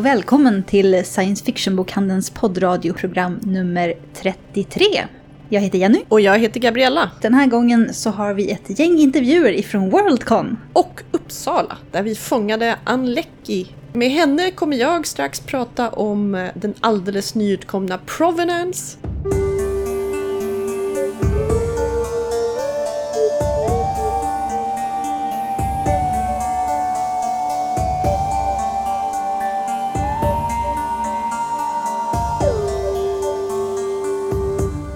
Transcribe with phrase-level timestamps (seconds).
[0.00, 4.84] och välkommen till Science Fiction-bokhandelns poddradioprogram nummer 33.
[5.48, 6.04] Jag heter Jenny.
[6.08, 7.10] Och jag heter Gabriella.
[7.22, 10.58] Den här gången så har vi ett gäng intervjuer ifrån Worldcon.
[10.72, 13.66] Och Uppsala, där vi fångade Ann Leckie.
[13.92, 18.98] Med henne kommer jag strax prata om den alldeles nyutkomna Provenance.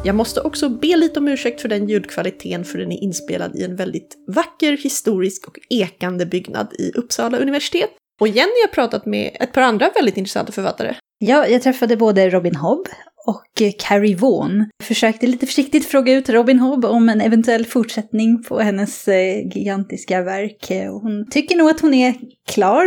[0.07, 3.65] Jag måste också be lite om ursäkt för den ljudkvaliteten för den är inspelad i
[3.65, 7.91] en väldigt vacker, historisk och ekande byggnad i Uppsala universitet.
[8.21, 10.95] Och Jenny har pratat med ett par andra väldigt intressanta författare.
[11.19, 12.89] Ja, jag träffade både Robin Hobb
[13.27, 14.70] och eh, Carrie Vaughan.
[14.83, 20.23] Försökte lite försiktigt fråga ut Robin Hobb om en eventuell fortsättning på hennes eh, gigantiska
[20.23, 20.71] verk.
[20.71, 22.15] Eh, hon tycker nog att hon är
[22.49, 22.84] klar,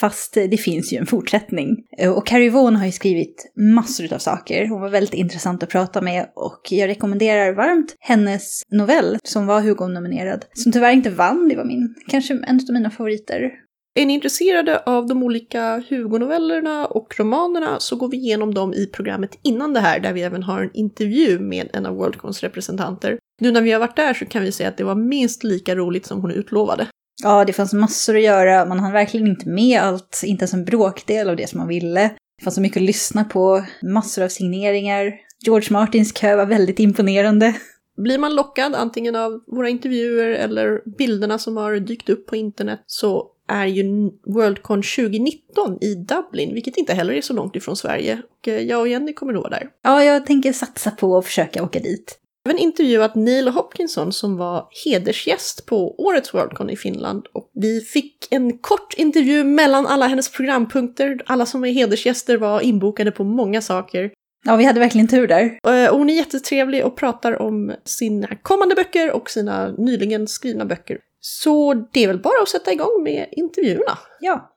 [0.00, 1.76] fast det finns ju en fortsättning.
[2.16, 4.66] Och Carrie Vaughan har ju skrivit massor av saker.
[4.66, 9.60] Hon var väldigt intressant att prata med och jag rekommenderar varmt hennes novell som var
[9.60, 10.44] Hugo-nominerad.
[10.52, 13.50] Som tyvärr inte vann, det var min, kanske en av mina favoriter.
[13.94, 18.86] Är ni intresserade av de olika Hugo-novellerna och romanerna så går vi igenom dem i
[18.86, 23.18] programmet innan det här där vi även har en intervju med en av Worldcons representanter.
[23.40, 25.76] Nu när vi har varit där så kan vi säga att det var minst lika
[25.76, 26.86] roligt som hon utlovade.
[27.22, 28.64] Ja, det fanns massor att göra.
[28.64, 32.00] Man hann verkligen inte med allt, inte ens en bråkdel av det som man ville.
[32.38, 35.12] Det fanns så mycket att lyssna på, massor av signeringar.
[35.46, 37.54] George Martins kö var väldigt imponerande.
[37.96, 42.82] Blir man lockad antingen av våra intervjuer eller bilderna som har dykt upp på internet
[42.86, 48.22] så är ju Worldcon 2019 i Dublin, vilket inte heller är så långt ifrån Sverige.
[48.38, 49.68] Och eh, jag och Jenny kommer vara där.
[49.82, 52.16] Ja, jag tänker satsa på att försöka åka dit.
[52.46, 57.26] Även intervjuat Neil Hopkinson som var hedersgäst på årets Worldcon i Finland.
[57.32, 61.20] Och vi fick en kort intervju mellan alla hennes programpunkter.
[61.26, 64.10] Alla som är hedersgäster var inbokade på många saker.
[64.44, 65.58] Ja, vi hade verkligen tur där.
[65.62, 70.98] Och hon är jättetrevlig och pratar om sina kommande böcker och sina nyligen skrivna böcker.
[71.20, 73.98] Så det är väl bara att sätta igång med intervjuerna.
[74.20, 74.56] Ja.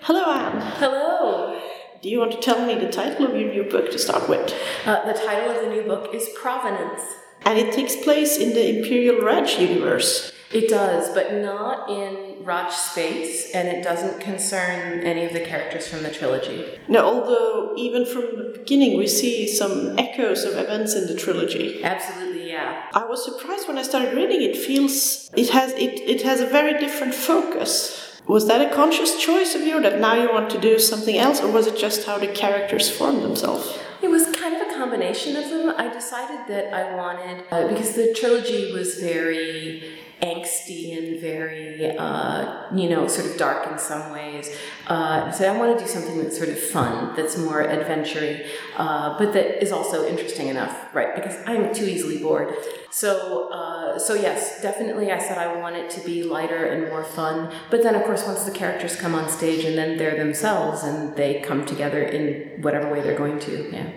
[0.00, 0.60] Hello, Anne.
[0.78, 1.54] Hello.
[2.02, 4.54] Do you want to tell me the title of your new book to start with?
[4.86, 7.02] Uh, the title of the new book is Provenance.
[7.44, 10.32] And it takes place in the Imperial Ranch universe.
[10.52, 15.86] It does, but not in Radch space, and it doesn't concern any of the characters
[15.86, 16.78] from the trilogy.
[16.88, 21.84] Now, although even from the beginning we see some echoes of events in the trilogy.
[21.84, 22.90] Absolutely, yeah.
[22.92, 24.56] I was surprised when I started reading it.
[24.56, 28.20] Feels it has it, it has a very different focus.
[28.26, 31.40] Was that a conscious choice of yours that now you want to do something else,
[31.40, 33.78] or was it just how the characters form themselves?
[34.02, 35.74] It was kind of a combination of them.
[35.76, 42.74] I decided that I wanted, uh, because the trilogy was very angsty and very, uh,
[42.74, 44.54] you know, sort of dark in some ways.
[44.86, 48.10] Uh, so I want to do something that's sort of fun, that's more adventure
[48.76, 51.14] uh, but that is also interesting enough, right?
[51.14, 52.54] Because I'm too easily bored.
[52.90, 57.04] So, uh, so yes, definitely, I said I want it to be lighter and more
[57.04, 57.52] fun.
[57.70, 61.14] But then, of course, once the characters come on stage and then they're themselves and
[61.16, 63.90] they come together in whatever way they're going to, yeah.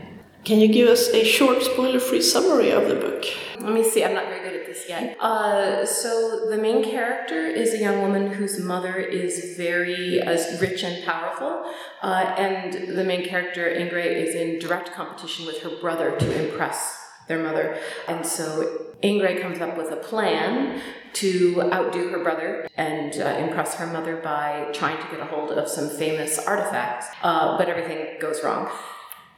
[0.43, 3.23] Can you give us a short, spoiler-free summary of the book?
[3.59, 4.03] Let me see.
[4.03, 5.17] I'm not very good at this yet.
[5.19, 10.83] Uh, so the main character is a young woman whose mother is very uh, rich
[10.83, 16.17] and powerful, uh, and the main character Ingray is in direct competition with her brother
[16.17, 17.77] to impress their mother.
[18.07, 20.81] And so Ingray comes up with a plan
[21.13, 25.51] to outdo her brother and uh, impress her mother by trying to get a hold
[25.51, 28.69] of some famous artifacts, uh, but everything goes wrong.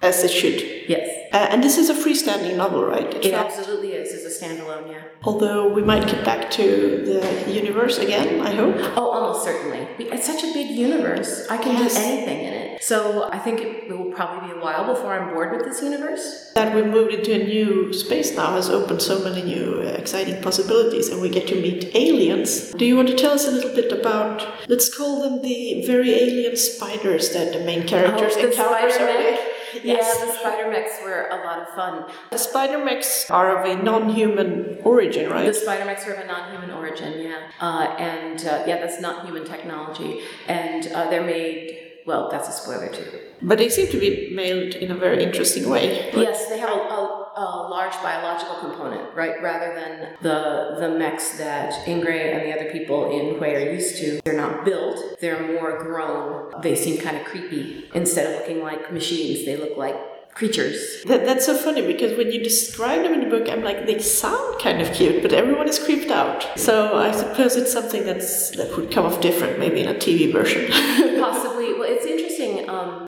[0.02, 0.62] As it should.
[0.88, 1.10] Yes.
[1.34, 3.14] Uh, and this is a freestanding novel, right?
[3.16, 4.14] It, it absolutely is.
[4.14, 5.02] It's a standalone, yeah.
[5.24, 8.76] Although we might get back to the universe again, I hope.
[8.96, 9.88] Oh, almost certainly.
[9.98, 11.48] It's such a big universe.
[11.50, 11.96] I can yes.
[11.96, 12.84] do anything in it.
[12.84, 16.52] So I think it will probably be a while before I'm bored with this universe.
[16.56, 20.42] That we've moved into a new space now has opened so many new uh, exciting
[20.42, 22.72] possibilities, and we get to meet aliens.
[22.74, 26.14] Do you want to tell us a little bit about, let's call them the very
[26.14, 29.38] alien spiders that the main characters oh, encounter?
[29.84, 30.18] Yes.
[30.20, 32.06] Yeah, the spider mechs were a lot of fun.
[32.32, 35.46] The spider mechs are of a non-human origin, right?
[35.46, 37.50] The spider mechs are of a non-human origin, yeah.
[37.60, 41.82] Uh, and uh, yeah, that's not human technology, and uh, they're made.
[42.06, 43.20] Well, that's a spoiler too.
[43.42, 46.12] But they seem to be made in a very interesting way.
[46.16, 49.42] Yes, they have a, a, a, large biological component, right?
[49.42, 53.98] Rather than the the mechs that Ingray and the other people in Hwae are used
[53.98, 54.22] to.
[54.24, 56.62] They're not built; they're more grown.
[56.62, 57.90] They seem kind of creepy.
[57.94, 59.96] Instead of looking like machines, they look like
[60.36, 61.02] creatures.
[61.06, 64.00] That, that's so funny because when you describe them in the book, I'm like, they
[64.00, 66.46] sound kind of cute, but everyone is creeped out.
[66.60, 70.32] So I suppose it's something that's that would come off different, maybe in a TV
[70.32, 70.68] version.
[71.20, 71.55] Possibly.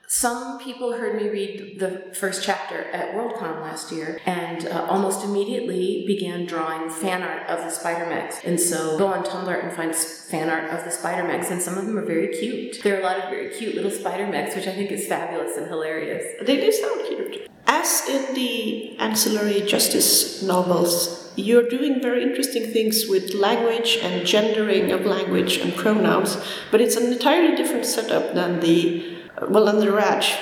[0.10, 5.26] Some people heard me read the first chapter at Worldcon last year and uh, almost
[5.26, 8.40] immediately began drawing fan art of the Spider Mechs.
[8.46, 11.78] And so go on Tumblr and find fan art of the Spider Mechs, and some
[11.78, 12.82] of them are very cute.
[12.84, 15.58] There are a lot of very cute little Spider Mechs, which I think is fabulous
[15.58, 16.24] and hilarious.
[16.46, 17.50] they do sound cute.
[17.68, 24.92] As in the ancillary justice novels, you're doing very interesting things with language and gendering
[24.94, 26.38] of language and pronouns,
[26.72, 29.17] but it's an entirely different setup than the
[29.50, 30.38] well, than the Radch.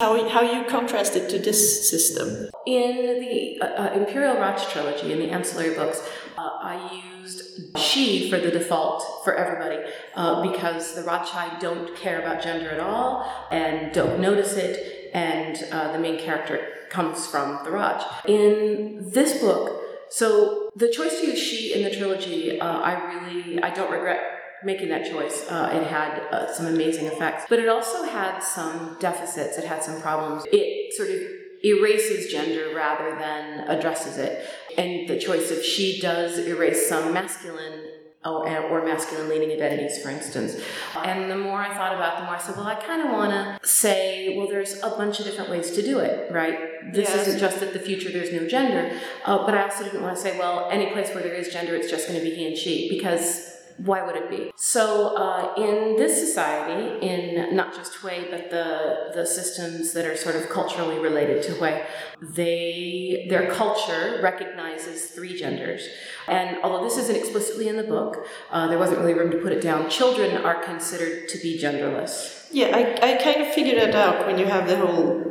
[0.00, 2.50] How, how you contrast it to this system?
[2.66, 6.06] In the uh, uh, Imperial Radch trilogy, in the ancillary books,
[6.36, 12.20] uh, I used she for the default for everybody uh, because the Radchaai don't care
[12.20, 17.64] about gender at all and don't notice it, and uh, the main character comes from
[17.64, 18.04] the Radch.
[18.26, 23.62] In this book, so the choice to use she in the trilogy, uh, I really
[23.62, 25.46] I don't regret making that choice.
[25.48, 29.58] Uh, it had uh, some amazing effects, but it also had some deficits.
[29.58, 30.44] It had some problems.
[30.52, 31.20] It sort of
[31.64, 34.48] erases gender rather than addresses it.
[34.78, 37.86] And the choice of she does erase some masculine
[38.24, 40.60] or masculine leaning identities, for instance.
[40.96, 43.10] And the more I thought about it, the more I said, well, I kind of
[43.10, 46.92] want to say, well, there's a bunch of different ways to do it, right?
[46.92, 47.26] This yes.
[47.26, 50.22] isn't just that the future there's no gender, uh, but I also didn't want to
[50.22, 52.56] say, well, any place where there is gender, it's just going to be he and
[52.56, 54.50] she, because why would it be?
[54.56, 60.16] So, uh, in this society, in not just Hwae, but the the systems that are
[60.16, 61.84] sort of culturally related to Hwae,
[62.20, 65.88] they their culture recognizes three genders.
[66.26, 69.52] And although this isn't explicitly in the book, uh, there wasn't really room to put
[69.52, 69.90] it down.
[69.90, 72.48] Children are considered to be genderless.
[72.50, 75.26] Yeah, I, I kind of figured that out when you have the whole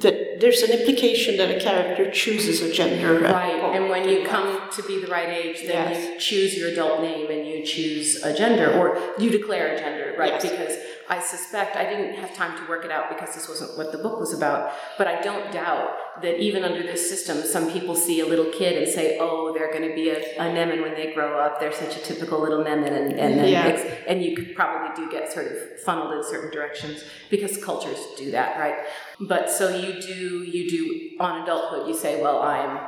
[0.00, 3.20] that there's an implication that a character chooses a gender.
[3.20, 6.04] Right, and when you come to be the right age, then yes.
[6.04, 10.14] you choose your adult name and you choose a gender, or you declare a gender,
[10.18, 10.32] right?
[10.32, 10.50] Yes.
[10.50, 10.76] Because
[11.10, 13.98] I suspect I didn't have time to work it out because this wasn't what the
[13.98, 18.20] book was about, but I don't doubt that even under this system, some people see
[18.20, 21.12] a little kid and say, "Oh, they're going to be a, a Nemen when they
[21.12, 21.58] grow up.
[21.58, 23.94] They're such a typical little Nemen," and and then yeah.
[24.06, 28.56] and you probably do get sort of funneled in certain directions because cultures do that,
[28.60, 28.76] right?
[29.18, 32.78] But so you do you do on adulthood, you say, "Well, I'm."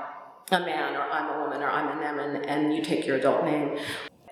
[0.51, 3.45] a man or I'm a woman or I'm a Nemen and you take your adult
[3.45, 3.79] name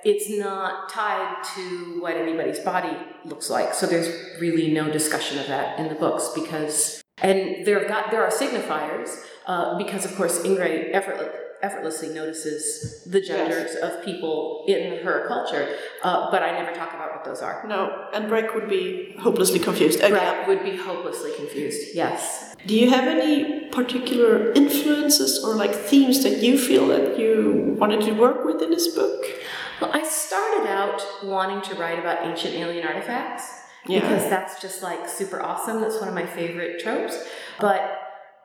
[0.05, 3.75] it's not tied to what anybody's body looks like.
[3.75, 4.09] So there's
[4.41, 8.31] really no discussion of that in the books because, and there have got there are
[8.31, 13.83] signifiers uh, because of course Ingray effortless, effortlessly notices the genders yes.
[13.83, 17.65] of people in her culture, uh, but I never talk about what those are.
[17.67, 20.01] No, and Breq would be hopelessly confused.
[20.01, 21.95] Breq would be hopelessly confused.
[21.95, 22.55] Yes.
[22.67, 28.03] Do you have any particular influences or like themes that you feel that you wanted
[28.03, 29.25] to work with in this book?
[29.81, 34.01] Well, I started out wanting to write about ancient alien artifacts yeah.
[34.01, 35.81] because that's just like super awesome.
[35.81, 37.17] That's one of my favorite tropes.
[37.59, 37.99] But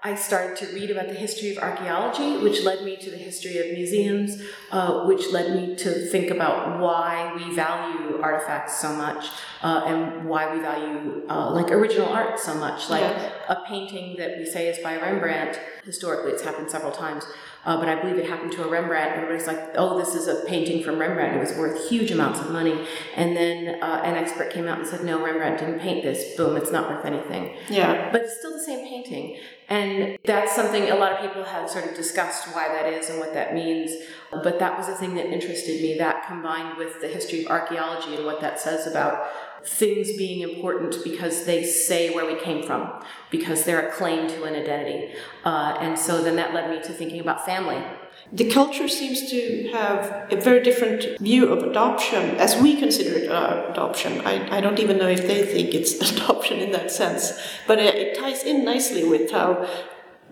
[0.05, 3.57] I started to read about the history of archaeology, which led me to the history
[3.57, 4.39] of museums,
[4.71, 9.25] uh, which led me to think about why we value artifacts so much
[9.63, 12.87] uh, and why we value uh, like original art so much.
[12.87, 13.31] Like yeah.
[13.49, 17.25] a painting that we say is by Rembrandt, historically, it's happened several times.
[17.65, 19.15] Uh, but I believe it happened to a Rembrandt.
[19.15, 21.35] Everybody's like, "Oh, this is a painting from Rembrandt.
[21.35, 24.87] It was worth huge amounts of money." And then uh, an expert came out and
[24.87, 26.35] said, "No, Rembrandt didn't paint this.
[26.35, 28.11] Boom, it's not worth anything." Yeah.
[28.11, 31.85] But it's still the same painting, and that's something a lot of people have sort
[31.85, 33.91] of discussed why that is and what that means.
[34.31, 35.97] But that was the thing that interested me.
[35.97, 39.27] That combined with the history of archaeology and what that says about
[39.65, 42.91] things being important because they say where we came from,
[43.31, 45.13] because they're a claim to an identity.
[45.43, 47.83] Uh, and so then that led me to thinking about family.
[48.31, 53.31] The culture seems to have a very different view of adoption as we consider it
[53.31, 54.21] uh, adoption.
[54.25, 57.93] I, I don't even know if they think it's adoption in that sense, but it,
[57.95, 59.67] it ties in nicely with how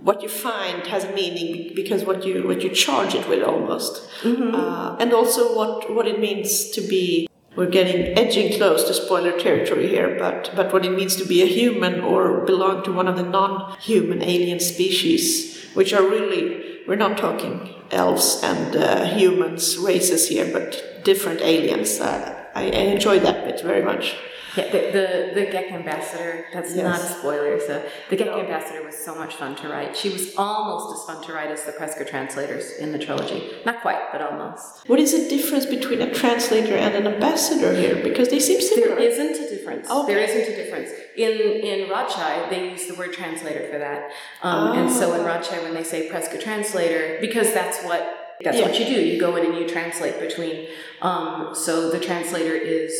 [0.02, 4.10] what you find has a meaning because what you what you charge it with almost,
[4.22, 4.54] mm-hmm.
[4.54, 9.38] uh, and also what what it means to be we're getting edging close to spoiler
[9.40, 13.08] territory here, but, but what it means to be a human or belong to one
[13.08, 19.06] of the non human alien species, which are really, we're not talking elves and uh,
[19.06, 22.00] humans races here, but different aliens.
[22.00, 24.16] Uh, I, I enjoy that bit very much.
[24.56, 26.84] Yeah, the, the, the Geck ambassador, that's Yes.
[26.84, 27.60] not a spoiler.
[27.60, 28.40] So the Geck No.
[28.40, 29.96] ambassador was so much fun to write.
[29.98, 33.52] She was almost as fun to write as the Presger translators in the trilogy.
[33.66, 34.88] Not quite, but almost.
[34.88, 37.96] What is the difference between a translator and an ambassador here?
[38.04, 38.96] Because they seem similar.
[38.96, 39.90] There isn't a difference.
[39.90, 40.14] Okay.
[40.14, 40.90] There isn't a difference.
[41.16, 41.32] In
[41.72, 44.12] in Radchaai, they use the word translator for that.
[44.44, 45.26] Um, And so in Oh.
[45.26, 48.66] Radchaai, when they say Presger translator, because that's what that's Yeah.
[48.66, 49.00] what you do.
[49.10, 50.68] You go in and you translate between.
[51.02, 52.92] Um, so the translator is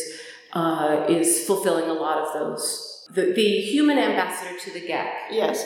[0.54, 3.06] uh, is fulfilling a lot of those.
[3.12, 5.64] The, the human ambassador to the Geck Yes,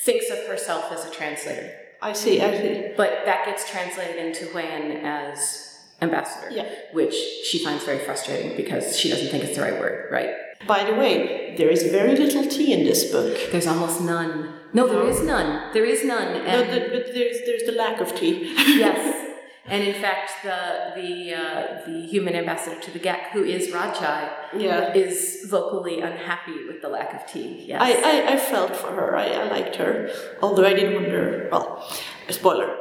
[0.00, 2.92] thinks of herself as a translator, I see, I see.
[2.96, 6.68] but that gets translated into Hwaean as ambassador, Yeah.
[6.92, 10.30] which she finds very frustrating because she doesn't think it's the right word, right?
[10.66, 13.36] By the way, there is very little tea in this book.
[13.50, 14.54] There's almost none.
[14.72, 15.72] No, there is none.
[15.72, 16.34] There is none.
[16.34, 18.54] No, And the, but there's there's the lack of tea.
[18.78, 19.24] yes.
[19.70, 24.30] And in fact, the the uh, the human ambassador to the Geck, who is Radchaai,
[24.56, 24.94] yeah.
[24.94, 27.64] is vocally unhappy with the lack of tea.
[27.66, 27.80] Yes.
[27.82, 29.16] I, I, I felt for her.
[29.16, 30.10] I, I liked her.
[30.40, 31.48] Although I didn't wonder.
[31.52, 31.86] Well,
[32.30, 32.76] spoiler.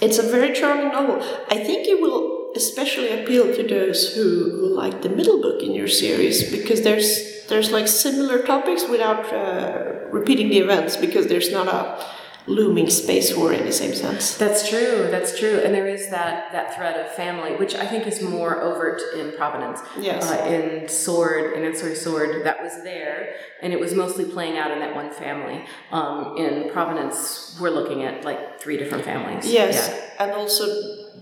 [0.00, 1.22] It's a very charming novel.
[1.50, 5.72] I think it will especially appeal to those who, who like the middle book in
[5.72, 11.50] your series because there's there's like similar topics without uh, repeating the events because there's
[11.52, 12.04] not a
[12.46, 14.36] looming space war in the same sense.
[14.36, 15.08] That's true.
[15.10, 15.60] That's true.
[15.64, 19.32] And there is that that thread of family, which I think is more overt in
[19.32, 19.80] Provenance.
[19.98, 20.30] Yes.
[20.30, 24.70] Uh, in Sword, in Ancillary Sword, that was there, and it was mostly playing out
[24.70, 25.64] in that one family.
[25.90, 29.50] Um, in Provenance, we're looking at like three different families.
[29.50, 30.24] Yes, Yeah.
[30.26, 30.66] and also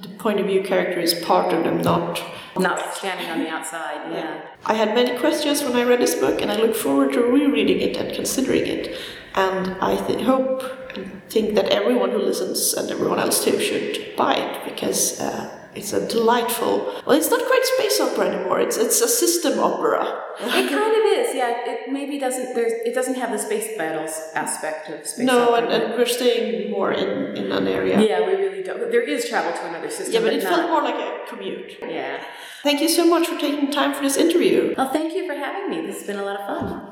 [0.01, 2.21] the point of view character is part of them, not
[2.59, 4.13] Not standing on the outside.
[4.13, 4.41] Yeah.
[4.67, 7.81] I had many questions when I read this book, and I look forward to rereading
[7.81, 8.99] it and considering it.
[9.35, 10.82] And I th- hope
[11.29, 15.93] think that everyone who listens and everyone else too should buy it because uh, it's
[15.93, 16.85] a delightful.
[17.07, 18.61] Well, it's not quite space opera anymore.
[18.61, 20.19] It's it's a system opera.
[20.41, 21.71] It kind of is, yeah.
[21.73, 22.55] It maybe doesn't.
[22.55, 22.73] There's.
[22.89, 25.27] It doesn't have the space battles aspect of space.
[25.27, 28.01] no, opera, and, and we're staying more in in an area.
[28.01, 28.91] yeah, we really don't.
[28.91, 31.77] There is travel to another system, Yeah, but it not, felt more like a commute.
[31.83, 32.25] Yeah.
[32.63, 34.75] Thank you so much for taking time for this interview.
[34.77, 35.87] Well, thank you for having me.
[35.87, 36.92] This has been a lot of fun.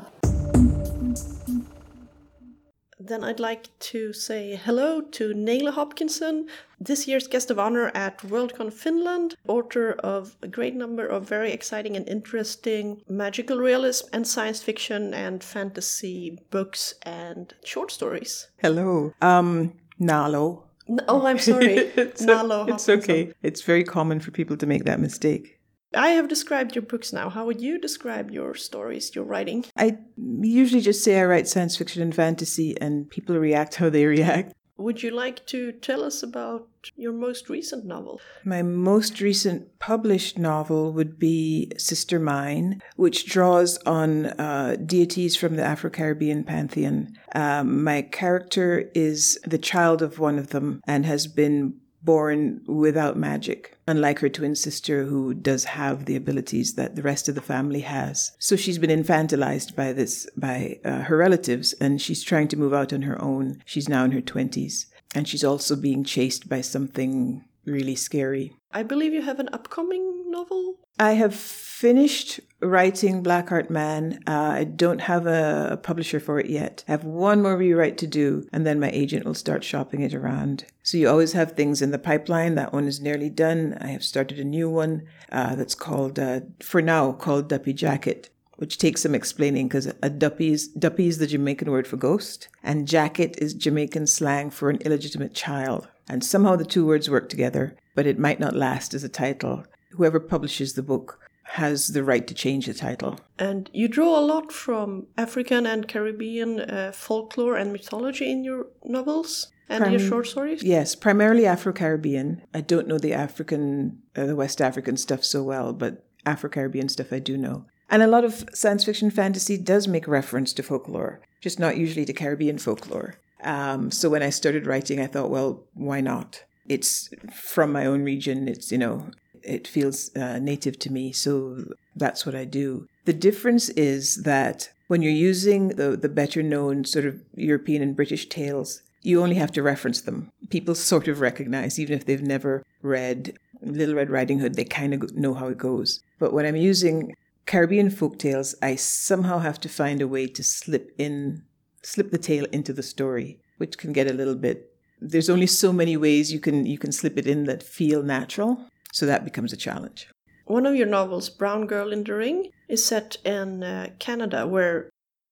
[3.11, 6.47] Then I'd like to say hello to Naila Hopkinson,
[6.79, 11.51] this year's guest of honor at Worldcon Finland, author of a great number of very
[11.51, 18.47] exciting and interesting magical realism and science fiction and fantasy books and short stories.
[18.59, 19.13] Hello.
[19.21, 20.63] Um, Nalo.
[21.09, 21.91] Oh, I'm sorry.
[21.97, 23.33] Nalo it's okay.
[23.43, 25.59] It's very common for people to make that mistake.
[25.95, 27.31] I have described your books now.
[27.31, 29.65] How would you describe your stories, your writing?
[29.77, 34.07] I usually just say I write science fiction and fantasy, and people react how they
[34.07, 34.55] react.
[34.77, 36.67] Would you like to tell us about
[36.97, 38.19] your most recent novel?
[38.45, 45.57] My most recent published novel would be Sister Mine, which draws on uh, deities from
[45.57, 47.19] the Afro Caribbean pantheon.
[47.35, 53.17] Um, my character is the child of one of them and has been born without
[53.17, 57.41] magic, unlike her twin sister, who does have the abilities that the rest of the
[57.41, 58.33] family has.
[58.39, 62.75] So she's been infantilized by this, by uh, her relatives, and she's trying to move
[62.75, 63.63] out on her own.
[63.65, 68.57] She's now in her 20s, and she's also being chased by something really scary.
[68.73, 70.77] I believe you have an upcoming novel.
[70.99, 74.23] I have finished writing Blackheart Man.
[74.27, 76.85] Uh, I don't have a, a publisher for it yet.
[76.87, 80.15] I have one more rewrite to do, and then my agent will start shopping it
[80.15, 80.67] around.
[80.83, 82.55] So you always have things in the pipeline.
[82.55, 83.79] That one is nearly done.
[83.81, 85.03] I have started a new one
[85.33, 88.31] uh, that's called, uh, for now, called Duppy Jacket.
[88.61, 92.49] Which takes some explaining because a duppy is, duppy is the Jamaican word for ghost,
[92.63, 95.89] and jacket is Jamaican slang for an illegitimate child.
[96.11, 99.65] And somehow the two words work together, but it might not last as a title.
[99.93, 103.19] Whoever publishes the book has the right to change the title.
[103.39, 108.67] And you draw a lot from African and Caribbean uh, folklore and mythology in your
[108.85, 110.63] novels and your short stories.
[110.63, 112.43] Yes, primarily Afro Caribbean.
[112.53, 116.91] I don't know the African, uh, the West African stuff so well, but Afro Caribbean
[116.91, 117.65] stuff I do know.
[117.91, 122.05] And a lot of science fiction fantasy does make reference to folklore, just not usually
[122.05, 123.17] to Caribbean folklore.
[123.43, 126.45] Um, so when I started writing, I thought, well, why not?
[126.69, 128.47] It's from my own region.
[128.47, 129.11] It's, you know,
[129.43, 131.11] it feels uh, native to me.
[131.11, 131.65] So
[131.97, 132.87] that's what I do.
[133.07, 137.97] The difference is that when you're using the, the better known sort of European and
[137.97, 140.31] British tales, you only have to reference them.
[140.51, 144.95] People sort of recognize, even if they've never read Little Red Riding Hood, they kind
[144.95, 146.01] of know how it goes.
[146.19, 147.15] But when I'm using
[147.51, 151.43] Caribbean folk tales, I somehow have to find a way to slip in,
[151.83, 154.73] slip the tale into the story, which can get a little bit.
[155.01, 158.67] There's only so many ways you can you can slip it in that feel natural,
[158.93, 160.07] so that becomes a challenge.
[160.45, 164.90] One of your novels, Brown Girl in the Ring, is set in uh, Canada, where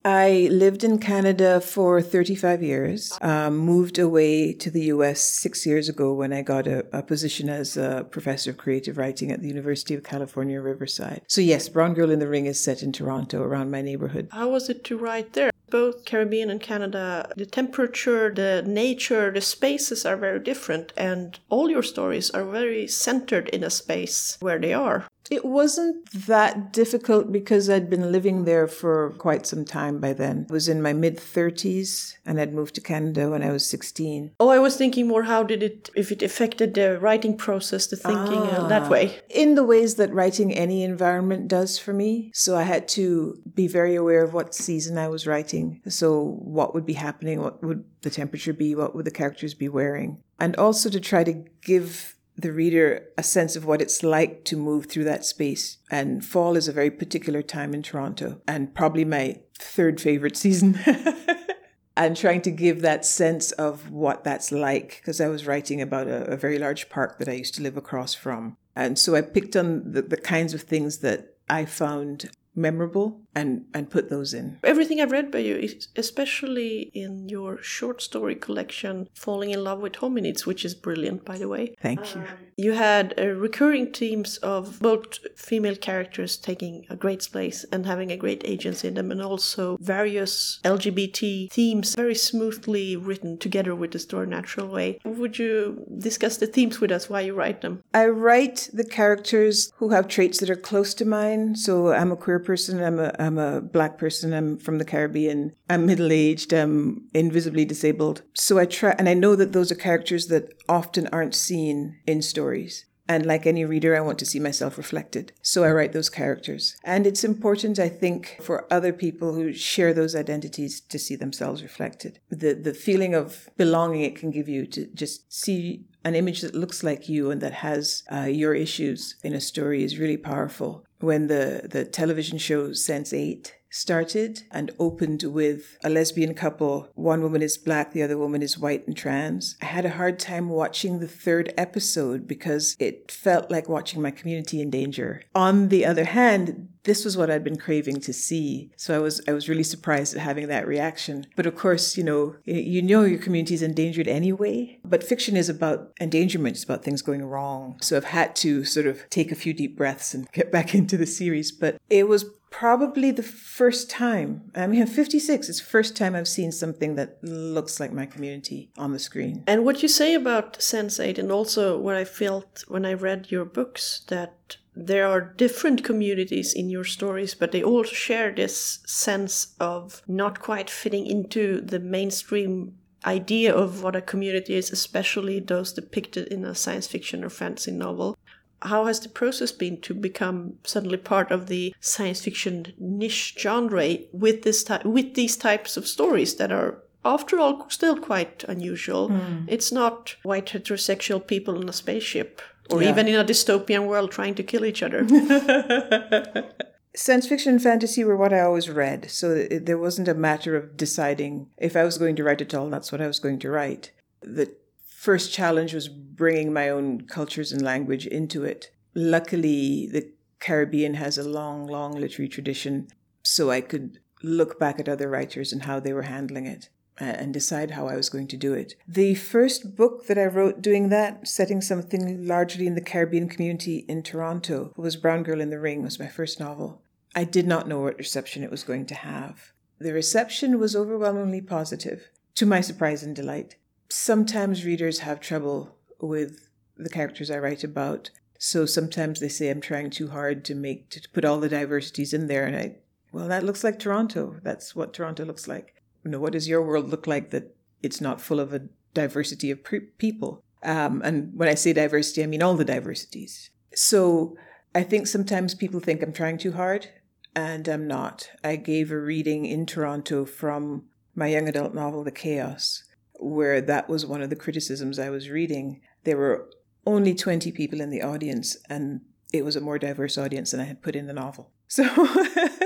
[0.08, 5.86] I lived in Canada for 35 years, um, moved away to the US six years
[5.90, 9.48] ago when I got a, a, position as a professor of creative writing at the
[9.48, 11.20] University of California, Riverside.
[11.26, 14.28] So, yes, Brown Girl in the Ring is set in Toronto, around my neighborhood.
[14.32, 15.50] How was it to write there?
[15.68, 21.68] Both Caribbean and Canada, the temperature, the nature, the spaces are very different, and all
[21.68, 25.06] your stories are very centered in a space where they are.
[25.30, 30.46] It wasn't that difficult because I'd been living there for quite some time by then.
[30.48, 34.32] I was in my mid 30s and I'd moved to Canada when I was 16.
[34.40, 37.96] Oh, I was thinking more how did it, if it affected the writing process, the
[37.96, 38.64] thinking ah.
[38.64, 39.18] uh, that way?
[39.28, 42.30] In the ways that writing any environment does for me.
[42.34, 45.80] So I had to be very aware of what season I was writing.
[45.88, 47.40] So what would be happening?
[47.40, 48.74] What would the temperature be?
[48.74, 50.22] What would the characters be wearing?
[50.38, 54.56] And also to try to give the reader a sense of what it's like to
[54.56, 55.78] move through that space.
[55.90, 60.78] And fall is a very particular time in Toronto and probably my third favorite season.
[61.96, 66.06] and trying to give that sense of what that's like because I was writing about
[66.06, 68.56] a, a, very large park that I used to live across from.
[68.76, 73.64] And so I picked on the, the kinds of things that I found memorable and
[73.72, 74.58] and put those in.
[74.64, 75.56] Everything I've read by you,
[75.96, 81.38] especially in your short story collection, "Falling in Love with Hominids," which is brilliant, by
[81.38, 81.74] the way.
[81.80, 82.20] Thank you.
[82.20, 87.86] Um, you had uh, recurring themes of both female characters taking a great place and
[87.86, 93.74] having a great agency in them, and also various LGBT themes, very smoothly written together
[93.74, 94.98] with the story natural way.
[95.04, 97.08] Would you discuss the themes with us?
[97.08, 97.82] Why you write them?
[97.94, 101.54] I write the characters who have traits that are close to mine.
[101.54, 102.82] So I'm a queer person.
[102.82, 104.32] I'm a I'm a black person.
[104.32, 105.52] I'm from the Caribbean.
[105.68, 106.50] I'm middle aged.
[106.54, 108.22] I'm invisibly disabled.
[108.32, 111.76] So I try, and I know that those are characters that often aren't seen
[112.06, 112.86] in stories.
[113.10, 115.32] And like any reader, I want to see myself reflected.
[115.42, 116.76] So I write those characters.
[116.84, 121.62] And it's important, I think, for other people who share those identities to see themselves
[121.62, 122.20] reflected.
[122.28, 126.54] The, the feeling of belonging it can give you to just see an image that
[126.54, 130.84] looks like you and that has uh, your issues in a story is really powerful.
[131.00, 136.88] When the, the television show Sense 8 started and opened with a lesbian couple.
[136.94, 139.56] One woman is black, the other woman is white and trans.
[139.60, 144.10] I had a hard time watching the third episode because it felt like watching my
[144.10, 145.22] community in danger.
[145.34, 148.70] On the other hand, this was what I'd been craving to see.
[148.76, 151.26] So I was I was really surprised at having that reaction.
[151.36, 154.78] But of course, you know, you know your community is endangered anyway.
[154.84, 157.78] But fiction is about endangerment, it's about things going wrong.
[157.80, 160.96] So I've had to sort of take a few deep breaths and get back into
[160.96, 161.52] the series.
[161.52, 164.50] But it was probably the first time.
[164.54, 165.48] I mean, I'm 56.
[165.48, 169.44] It's first time I've seen something that looks like my community on the screen.
[169.46, 173.44] And what you say about Sense8, and also what I felt when I read your
[173.44, 179.54] books, that there are different communities in your stories, but they all share this sense
[179.58, 185.72] of not quite fitting into the mainstream idea of what a community is, especially those
[185.72, 188.16] depicted in a science fiction or fantasy novel.
[188.62, 193.98] How has the process been to become suddenly part of the science fiction niche genre
[194.12, 199.10] with this ty- with these types of stories that are after all still quite unusual?
[199.10, 199.44] Mm.
[199.46, 202.90] it's not white heterosexual people in a spaceship or yeah.
[202.90, 205.04] even in a dystopian world trying to kill each other
[206.98, 210.56] science fiction and fantasy were what I always read, so it, there wasn't a matter
[210.56, 213.38] of deciding if I was going to write at all, that's what I was going
[213.40, 213.92] to write.
[214.20, 214.54] The
[214.86, 218.70] first challenge was bringing my own cultures and language into it.
[218.94, 222.88] Luckily, the Caribbean has a long, long literary tradition,
[223.22, 227.32] so I could look back at other writers and how they were handling it and
[227.32, 228.74] decide how I was going to do it.
[228.86, 233.84] The first book that I wrote doing that, setting something largely in the Caribbean community
[233.88, 236.82] in Toronto, was Brown Girl in the Ring, was my first novel.
[237.14, 239.52] I did not know what reception it was going to have.
[239.78, 243.56] The reception was overwhelmingly positive, to my surprise and delight
[243.88, 248.10] sometimes readers have trouble with the characters I write about.
[248.38, 252.14] So sometimes they say I'm trying too hard to make to put all the diversities
[252.14, 252.76] in there, and I,
[253.12, 254.36] well, that looks like Toronto.
[254.42, 255.74] That's what Toronto looks like.
[256.08, 258.62] You know, what does your world look like that it's not full of a
[258.94, 260.42] diversity of pre- people?
[260.62, 263.50] Um, and when I say diversity, I mean all the diversities.
[263.74, 264.34] So
[264.74, 266.88] I think sometimes people think I'm trying too hard,
[267.36, 268.30] and I'm not.
[268.42, 272.84] I gave a reading in Toronto from my young adult novel, The Chaos,
[273.20, 275.82] where that was one of the criticisms I was reading.
[276.04, 276.48] There were
[276.86, 280.64] only 20 people in the audience, and it was a more diverse audience than I
[280.64, 281.50] had put in the novel.
[281.66, 281.84] So.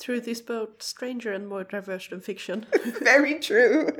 [0.00, 2.66] Truth is both stranger and more diverse than fiction.
[3.02, 3.90] Very true.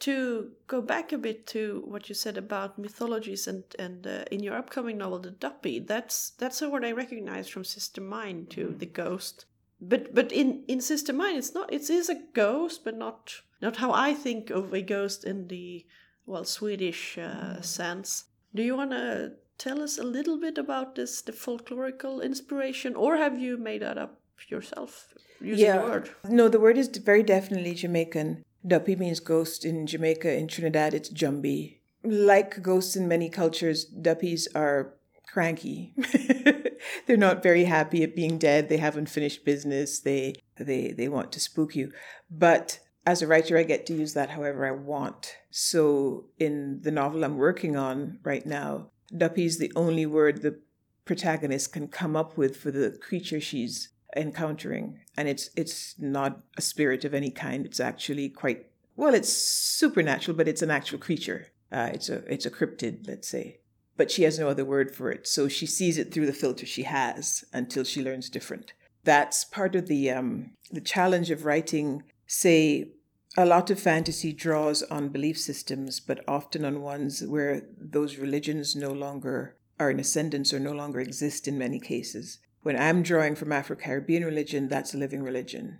[0.00, 4.42] to go back a bit to what you said about mythologies and and uh, in
[4.42, 8.74] your upcoming novel, The Duppy, that's that's a word I recognize from Sister Mine to
[8.78, 9.44] the ghost.
[9.80, 11.72] But but in in Sister Mine, it's not.
[11.72, 15.86] It is a ghost, but not not how I think of a ghost in the
[16.26, 18.24] well Swedish uh, sense.
[18.54, 23.16] Do you want to tell us a little bit about this, the folklorical inspiration, or
[23.16, 25.78] have you made that up yourself using Yeah.
[25.82, 26.10] the word?
[26.28, 28.44] No, the word is very definitely Jamaican.
[28.66, 30.32] Duppy means ghost in Jamaica.
[30.36, 31.78] In Trinidad, it's Jumbi.
[32.04, 34.94] Like ghosts in many cultures, Duppies are
[35.26, 35.94] cranky.
[37.06, 38.68] They're not very happy at being dead.
[38.68, 40.00] They haven't finished business.
[40.00, 41.92] They they they want to spook you.
[42.30, 45.34] But as a writer, I get to use that however I want.
[45.50, 50.60] So in the novel I'm working on right now, Duppy is the only word the
[51.04, 56.62] protagonist can come up with for the creature she's encountering and it's it's not a
[56.62, 57.66] spirit of any kind.
[57.66, 58.66] It's actually quite
[58.96, 61.48] well it's supernatural but it's an actual creature.
[61.70, 63.60] Uh, it's a it's a cryptid let's say.
[63.96, 65.26] But she has no other word for it.
[65.26, 68.72] So she sees it through the filter she has until she learns different.
[69.04, 72.92] That's part of the um the challenge of writing say
[73.36, 78.74] a lot of fantasy draws on belief systems but often on ones where those religions
[78.74, 82.38] no longer are in ascendance or no longer exist in many cases
[82.68, 85.78] when I'm drawing from Afro Caribbean religion, that's a living religion.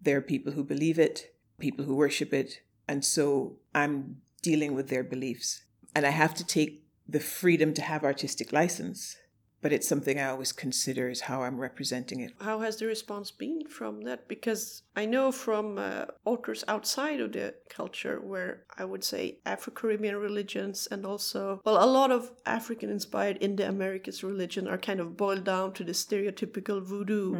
[0.00, 4.88] There are people who believe it, people who worship it, and so I'm dealing with
[4.88, 5.64] their beliefs.
[5.94, 9.18] And I have to take the freedom to have artistic license,
[9.62, 12.32] but it's something I always consider is how I'm representing it.
[12.40, 14.28] How has the response been from that?
[14.28, 19.72] Because I know from uh, authors outside of the culture, where I would say Afro
[19.72, 25.00] Caribbean religions and also, well, a lot of African inspired Indo Americas religion are kind
[25.00, 27.36] of boiled down to the stereotypical voodoo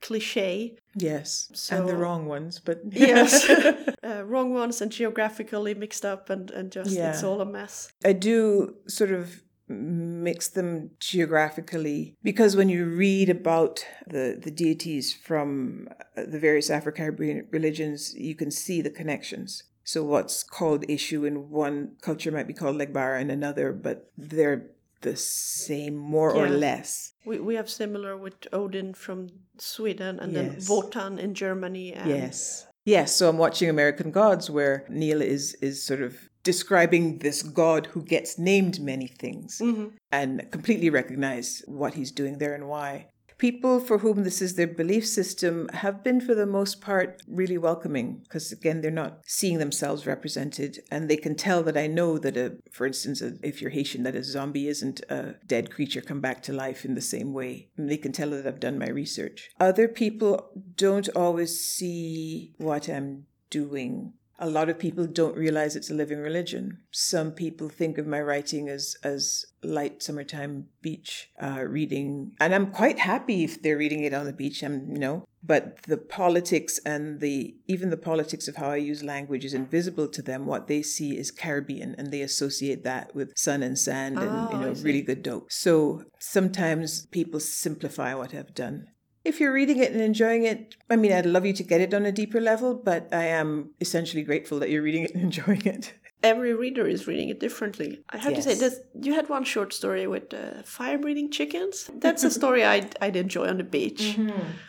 [0.00, 0.76] cliche.
[0.96, 3.48] Yes, So- and the wrong ones, but Yes.
[4.04, 7.90] uh, wrong ones and geographically mixed up, and, and just it's all a mess.
[8.04, 15.14] I do sort of mix them geographically because when you read about the, the deities
[15.14, 19.64] from uh, the various Afro-Caribbean religions, you can see the connections.
[19.82, 24.70] So what's called Ishu in one culture might be called Legbara in another, but they're
[25.02, 27.12] the same more or less.
[27.26, 30.68] We, we have similar with Odin from Sweden and then Yes.
[30.68, 31.92] Wotan in Germany.
[31.92, 32.66] And Yes.
[32.86, 37.86] Yes, so I'm watching American Gods where Neil is is sort of describing this god
[37.86, 39.88] who gets named many things mm-hmm.
[40.12, 43.08] and completely recognize what he's doing there and why.
[43.36, 47.58] People for whom this is their belief system have been, for the most part, really
[47.58, 50.78] welcoming because, again, they're not seeing themselves represented.
[50.90, 54.04] And they can tell that I know that, a, for instance, a, if you're Haitian,
[54.04, 57.70] that a zombie isn't a dead creature come back to life in the same way.
[57.76, 59.50] And they can tell that I've done my research.
[59.58, 64.12] Other people don't always see what I'm doing
[64.44, 66.78] a lot of people don't realize it's a living religion.
[66.90, 72.70] Some people think of my writing as as light summertime beach uh, reading, and I'm
[72.70, 74.62] quite happy if they're reading it on the beach.
[74.62, 79.02] I'm you know, but the politics and the even the politics of how I use
[79.02, 80.44] language is invisible to them.
[80.44, 84.58] What they see is Caribbean, and they associate that with sun and sand and you
[84.58, 85.50] Oh, know really good dope.
[85.50, 88.88] So sometimes people simplify what I've done.
[89.24, 91.94] If you're reading it and enjoying it, I mean, I'd love you to get it
[91.94, 95.64] on a deeper level, but I am essentially grateful that you're reading it and enjoying
[95.64, 95.94] it.
[96.22, 98.02] Every reader is reading it differently.
[98.08, 101.90] I have to say, this, you had one short story with uh, fire breathing chickens.
[101.98, 104.18] That's a story I'd, I'd enjoy on the beach.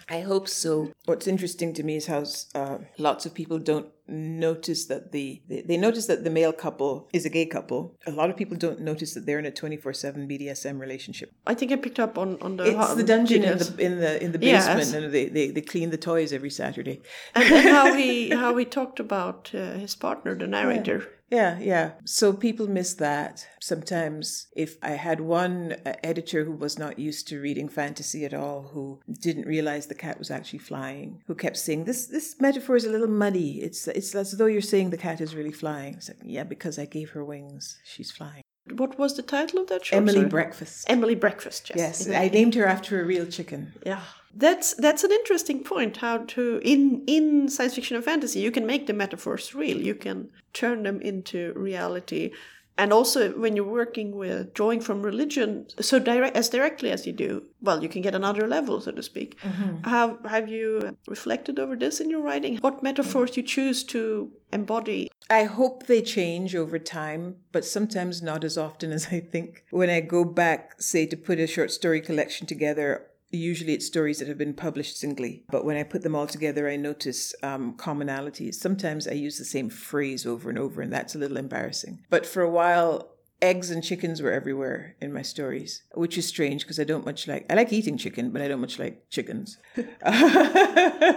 [0.10, 0.91] I hope so.
[1.06, 5.78] What's interesting to me is how uh, lots of people don't notice that the they,
[5.78, 7.96] notice that the male couple is a gay couple.
[8.06, 11.32] A lot of people don't notice that they're in a twenty four seven BDSM relationship.
[11.48, 14.24] I think I picked up on, on the It's the dungeon in the in the
[14.24, 14.68] in the Yes.
[14.68, 17.02] basement, and they, they they clean the toys every Saturday.
[17.34, 21.08] and, how he how he talked about uh, his partner, the narrator.
[21.32, 21.94] Yeah, yeah.
[22.06, 23.48] So people miss that.
[23.60, 28.34] Sometimes, if I had one uh, editor who was not used to reading fantasy at
[28.34, 32.76] all, who didn't realize the cat was actually flying, who kept saying this this metaphor
[32.76, 33.60] is a little muddy.
[33.62, 35.96] It's it's as though you're saying the cat is really flying.
[35.96, 38.42] It's like, yeah, because I gave her wings, she's flying.
[38.72, 40.30] What was the title of that short Emily story?
[40.30, 40.90] Breakfast.
[40.90, 41.72] Emily Breakfast.
[41.76, 42.08] Yes.
[42.08, 43.74] yes, I named her after a real chicken.
[43.86, 44.02] Yeah,
[44.34, 45.98] that's that's an interesting point.
[45.98, 49.78] How to in in science fiction and fantasy, you can make the metaphors real.
[49.78, 52.32] You can turn them into reality,
[52.78, 57.14] and also when you're working with drawing from religion, so direct as directly as you
[57.14, 59.40] do, well, you can get another level, so to speak.
[59.42, 59.90] Mm-hmm.
[59.90, 62.58] Have have you reflected over this in your writing?
[62.58, 65.10] What metaphors you choose to embody?
[65.30, 69.66] I hope they change over time, but sometimes not as often as I think.
[69.72, 74.19] When I go back, say, to put a short story collection together, usually it's stories
[74.19, 75.43] that have been published singly.
[75.50, 78.56] But when I put them all together, I notice um, commonalities.
[78.56, 82.00] Sometimes I use the same phrase over and over, and that's a little embarrassing.
[82.10, 86.62] But for a while, eggs and chickens were everywhere in my stories, which is strange
[86.63, 87.45] because I don't much like.
[87.50, 89.58] I like eating chicken, but I don't much like chickens.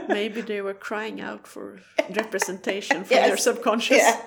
[0.09, 3.29] Maybe they were crying out for representation from Yes.
[3.29, 4.03] their subconscious.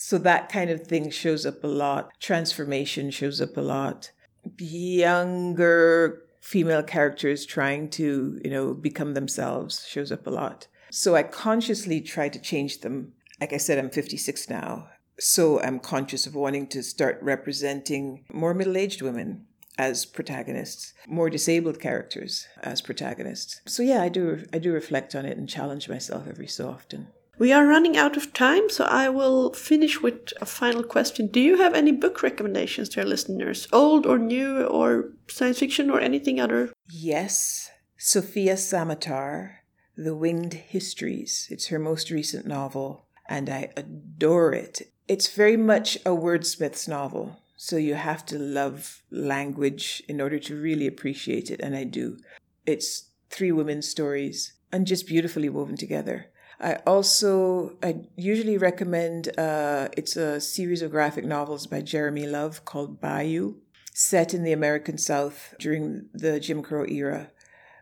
[0.00, 2.12] So that kind of thing shows up a lot.
[2.20, 4.12] Transformation shows up a lot.
[4.56, 10.66] Younger female characters trying to, you know, become themselves shows up a lot.
[10.90, 13.12] So I consciously try to change them.
[13.38, 14.88] Like I said, I'm 56 now.
[15.20, 19.44] So I'm conscious of wanting to start representing more middle aged women
[19.76, 23.60] as protagonists, more disabled characters as protagonists.
[23.66, 27.08] So yeah, I do I do reflect on it and challenge myself every so often.
[27.38, 31.28] We are running out of time, so I will finish with a final question.
[31.28, 35.88] Do you have any book recommendations to our listeners, old or new, or science fiction,
[35.88, 36.72] or anything other?
[36.90, 39.58] Yes, Sofia Samatar,
[39.96, 41.46] The Winged Histories.
[41.48, 44.90] It's her most recent novel, and I adore it.
[45.06, 50.60] It's very much a wordsmith's novel, so you have to love language in order to
[50.60, 52.18] really appreciate it, and I do.
[52.66, 56.30] It's three women's stories and just beautifully woven together.
[56.60, 62.64] I also I usually recommend uh, it's a series of graphic novels by Jeremy Love
[62.64, 63.56] called Bayou
[63.94, 67.30] set in the American South during the Jim Crow era,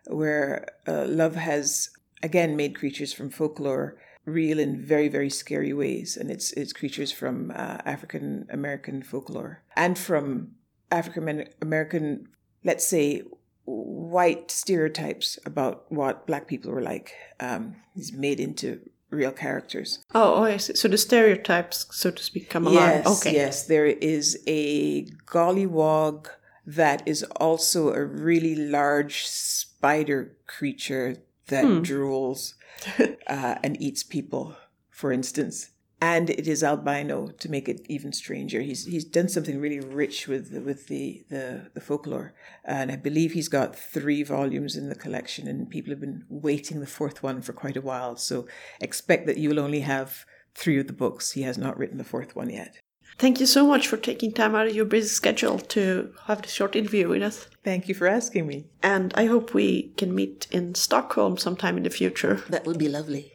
[0.07, 1.89] where uh, Love has
[2.23, 7.11] again made creatures from folklore real in very very scary ways, and it's it's creatures
[7.11, 10.51] from uh, African American folklore and from
[10.91, 12.27] African American,
[12.63, 13.23] let's say,
[13.67, 17.13] white stereotypes about what black people were like.
[17.39, 19.99] Um, he's made into real characters.
[20.15, 20.75] Oh, oh, I see.
[20.75, 23.03] So the stereotypes, so to speak, come alive.
[23.05, 23.33] Yes, okay.
[23.33, 23.67] yes.
[23.67, 26.27] There is a gollywog
[26.65, 32.53] that is also a really large spider creature that drools
[33.27, 34.55] uh, and eats people,
[34.89, 35.71] for instance.
[35.99, 38.61] And it is albino to make it even stranger.
[38.61, 42.97] He's he's done something really rich with the, with the, the the folklore, and I
[42.97, 47.23] believe he's got three volumes in the collection, and people have been waiting the fourth
[47.23, 48.15] one for quite a while.
[48.15, 48.45] So
[48.79, 51.31] expect that you will only have three of the books.
[51.31, 52.77] He has not written the fourth one yet.
[53.17, 56.51] Thank you so much for taking time out of your busy schedule to have this
[56.51, 57.47] short interview with us.
[57.63, 58.65] Thank you for asking me.
[58.83, 62.43] And I hope we can meet in Stockholm sometime in the future.
[62.49, 63.31] That would be lovely.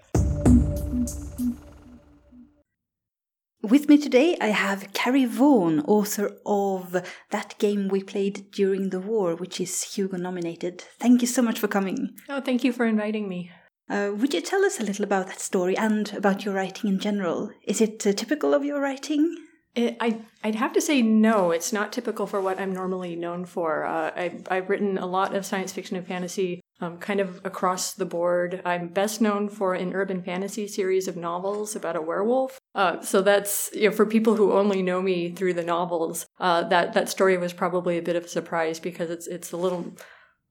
[3.62, 6.96] With me today, I have Carrie Vaughan, author of
[7.31, 10.83] That Game We Played During the War, which is Hugo nominated.
[10.98, 12.11] Thank you so much for coming.
[12.29, 13.53] Oh, thank you for inviting me.
[13.88, 16.98] Uh, would you tell us a little about that story and about your writing in
[16.98, 17.53] general?
[17.64, 19.37] Is it uh, typical of your writing?
[19.77, 23.44] It, I, I'd have to say no, it's not typical for what I'm normally known
[23.44, 23.85] for.
[23.85, 27.94] Uh, I, I've written a lot of science fiction and fantasy um, kind of across
[27.94, 28.61] the board.
[28.64, 32.59] I'm best known for an urban fantasy series of novels about a werewolf.
[32.74, 36.62] Uh, so that's, you know, for people who only know me through the novels, uh,
[36.64, 39.94] that, that story was probably a bit of a surprise because it's, it's a little,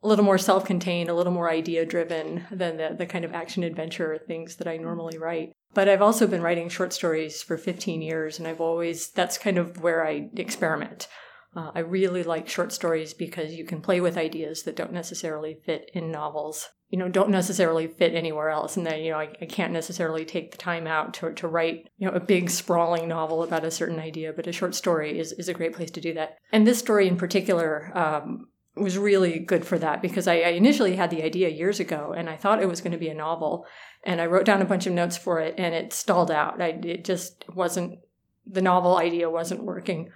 [0.04, 4.20] a little more self-contained, a little more idea-driven than the, the kind of action adventure
[4.28, 5.52] things that I normally write.
[5.74, 9.58] But I've also been writing short stories for 15 years, and I've always, that's kind
[9.58, 11.08] of where I experiment.
[11.56, 15.58] Uh, I really like short stories because you can play with ideas that don't necessarily
[15.66, 16.70] fit in novels.
[16.90, 18.78] You know, don't necessarily fit anywhere else.
[18.78, 21.90] And then, you know, I, I can't necessarily take the time out to, to write,
[21.98, 25.34] you know, a big sprawling novel about a certain idea, but a short story is,
[25.34, 26.38] is a great place to do that.
[26.52, 30.96] And this story in particular, um, was really good for that because I, I initially
[30.96, 33.66] had the idea years ago and I thought it was going to be a novel
[34.06, 36.62] and I wrote down a bunch of notes for it and it stalled out.
[36.62, 38.00] I, it just wasn't,
[38.46, 40.10] the novel idea wasn't working.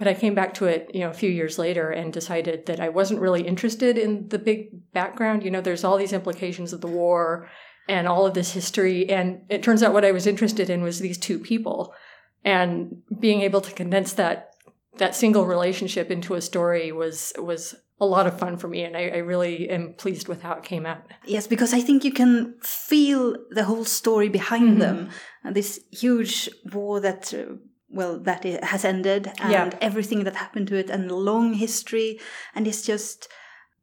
[0.00, 2.80] But I came back to it, you know, a few years later and decided that
[2.80, 5.44] I wasn't really interested in the big background.
[5.44, 7.50] You know, there's all these implications of the war
[7.86, 9.10] and all of this history.
[9.10, 11.92] And it turns out what I was interested in was these two people
[12.46, 14.52] and being able to condense that,
[14.96, 18.84] that single relationship into a story was, was a lot of fun for me.
[18.84, 21.02] And I, I really am pleased with how it came out.
[21.26, 25.10] Yes, because I think you can feel the whole story behind them.
[25.44, 27.56] And this huge war that, uh,
[27.90, 29.70] well, that it has ended and Yeah.
[29.80, 32.20] everything that happened to it and the long history.
[32.54, 33.28] And it's just,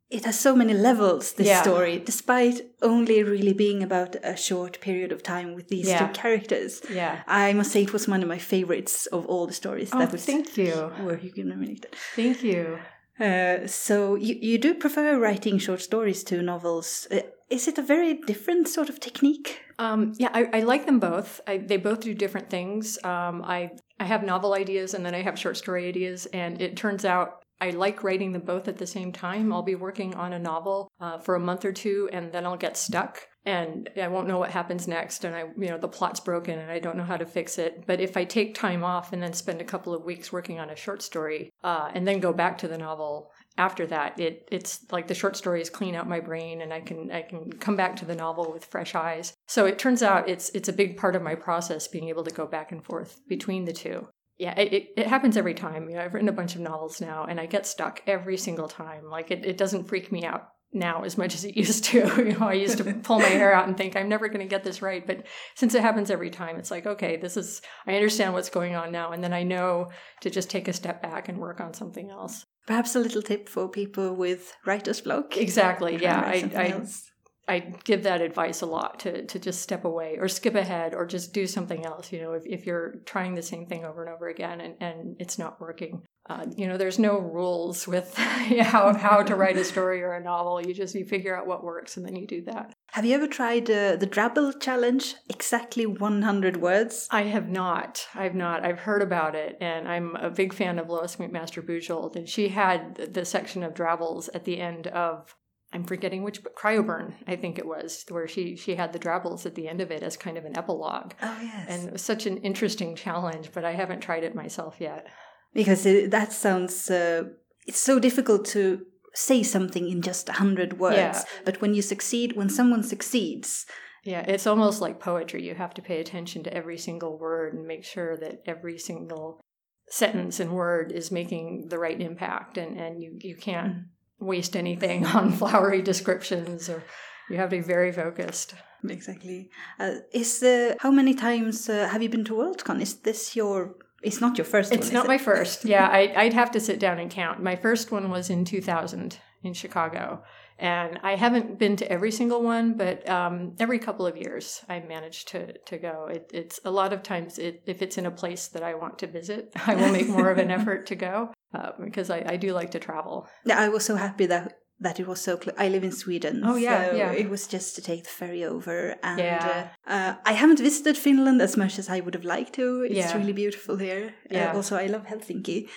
[0.09, 1.61] it has so many levels, this Yeah.
[1.61, 5.99] story, despite only really being about a short period of time with these Yeah.
[6.07, 6.81] two characters.
[6.89, 7.23] Yeah.
[7.27, 10.11] I must say it was one of my favorites of all the stories Oh, that
[10.11, 10.91] was thank you.
[11.05, 11.91] were Hugo nominated.
[12.15, 12.79] Thank you.
[13.19, 17.07] Uh, so you, you do prefer writing short stories to novels.
[17.11, 19.59] Uh, is it a very different sort of technique?
[19.79, 21.41] Um, yeah, I, I like them both.
[21.47, 22.97] I, they both do different things.
[23.03, 26.77] Um, I I have novel ideas and then I have short story ideas, and it
[26.77, 29.51] turns out I like writing them both at the same time.
[29.51, 32.57] I'll be working on a novel uh, for a month or two, and then I'll
[32.57, 35.23] get stuck, and I won't know what happens next.
[35.23, 37.85] And I, you know, the plot's broken, and I don't know how to fix it.
[37.87, 40.69] But if I take time off and then spend a couple of weeks working on
[40.69, 44.85] a short story, uh, and then go back to the novel after that, it it's
[44.91, 47.95] like the short stories clean out my brain, and I can I can come back
[47.97, 49.33] to the novel with fresh eyes.
[49.47, 52.31] So it turns out it's it's a big part of my process being able to
[52.31, 55.89] go back and forth between the two yeah, it, it happens every time.
[55.89, 58.67] You know, I've written a bunch of novels now and I get stuck every single
[58.67, 59.09] time.
[59.09, 61.99] Like it, it doesn't freak me out now as much as it used to.
[62.17, 64.45] you know, I used to pull my hair out and think I'm never going to
[64.45, 65.05] get this right.
[65.05, 68.75] But since it happens every time, it's like, okay, this is, I understand what's going
[68.75, 69.11] on now.
[69.11, 69.89] And then I know
[70.21, 72.45] to just take a step back and work on something else.
[72.67, 75.37] Perhaps a little tip for people with writer's block.
[75.37, 75.97] Exactly.
[75.99, 76.19] Yeah.
[76.19, 80.53] I, I, I give that advice a lot to, to just step away or skip
[80.53, 82.11] ahead or just do something else.
[82.11, 85.15] You know, if, if you're trying the same thing over and over again and, and
[85.17, 89.63] it's not working, uh, you know, there's no rules with how, how to write a
[89.63, 90.61] story or a novel.
[90.61, 92.73] You just, you figure out what works and then you do that.
[92.97, 95.13] Have you ever tried uh, the Drabble challenge?
[95.29, 97.07] Exactly 100 words?
[97.11, 98.07] I have not.
[98.15, 98.65] I've not.
[98.65, 102.47] I've heard about it, and I'm a big fan of Lois McMaster Bujold, and she
[102.47, 105.35] had the section of Drabbles at the end of
[105.71, 109.45] I'm forgetting which, but Cryoburn, I think it was, where she she had the drabbles
[109.45, 111.13] at the end of it as kind of an epilogue.
[111.21, 114.77] Oh yes, and it was such an interesting challenge, but I haven't tried it myself
[114.79, 115.05] yet.
[115.53, 117.25] Because it, that sounds, uh,
[117.67, 120.97] it's so difficult to say something in just a hundred words.
[120.97, 121.23] Yeah.
[121.45, 123.65] But when you succeed, when someone succeeds,
[124.03, 125.43] yeah, it's almost like poetry.
[125.43, 129.41] You have to pay attention to every single word and make sure that every single
[129.89, 133.73] sentence and word is making the right impact, and and you you can't.
[133.73, 133.83] Mm
[134.19, 136.83] waste anything on flowery descriptions or
[137.29, 138.53] you have to be very focused
[138.87, 139.49] exactly
[139.79, 143.75] uh, is uh, how many times uh, have you been to worldcon is this your
[144.03, 145.07] it's not your first it's one, not it?
[145.07, 148.29] my first yeah I, i'd have to sit down and count my first one was
[148.29, 150.23] in 2000 in chicago
[150.59, 154.79] and I haven't been to every single one, but um, every couple of years I
[154.79, 156.07] manage to to go.
[156.11, 158.97] It, it's a lot of times it, if it's in a place that I want
[158.99, 162.37] to visit, I will make more of an effort to go uh, because I, I
[162.37, 163.27] do like to travel.
[163.45, 165.55] Yeah, I was so happy that that it was so close.
[165.57, 166.43] I live in Sweden.
[166.45, 167.11] Oh yeah, so yeah.
[167.11, 169.69] It was just to take the ferry over, and yeah.
[169.87, 172.83] uh, uh, I haven't visited Finland as much as I would have liked to.
[172.83, 173.17] It's yeah.
[173.17, 174.13] really beautiful here.
[174.31, 174.53] Uh, yeah.
[174.53, 175.67] also, I love Helsinki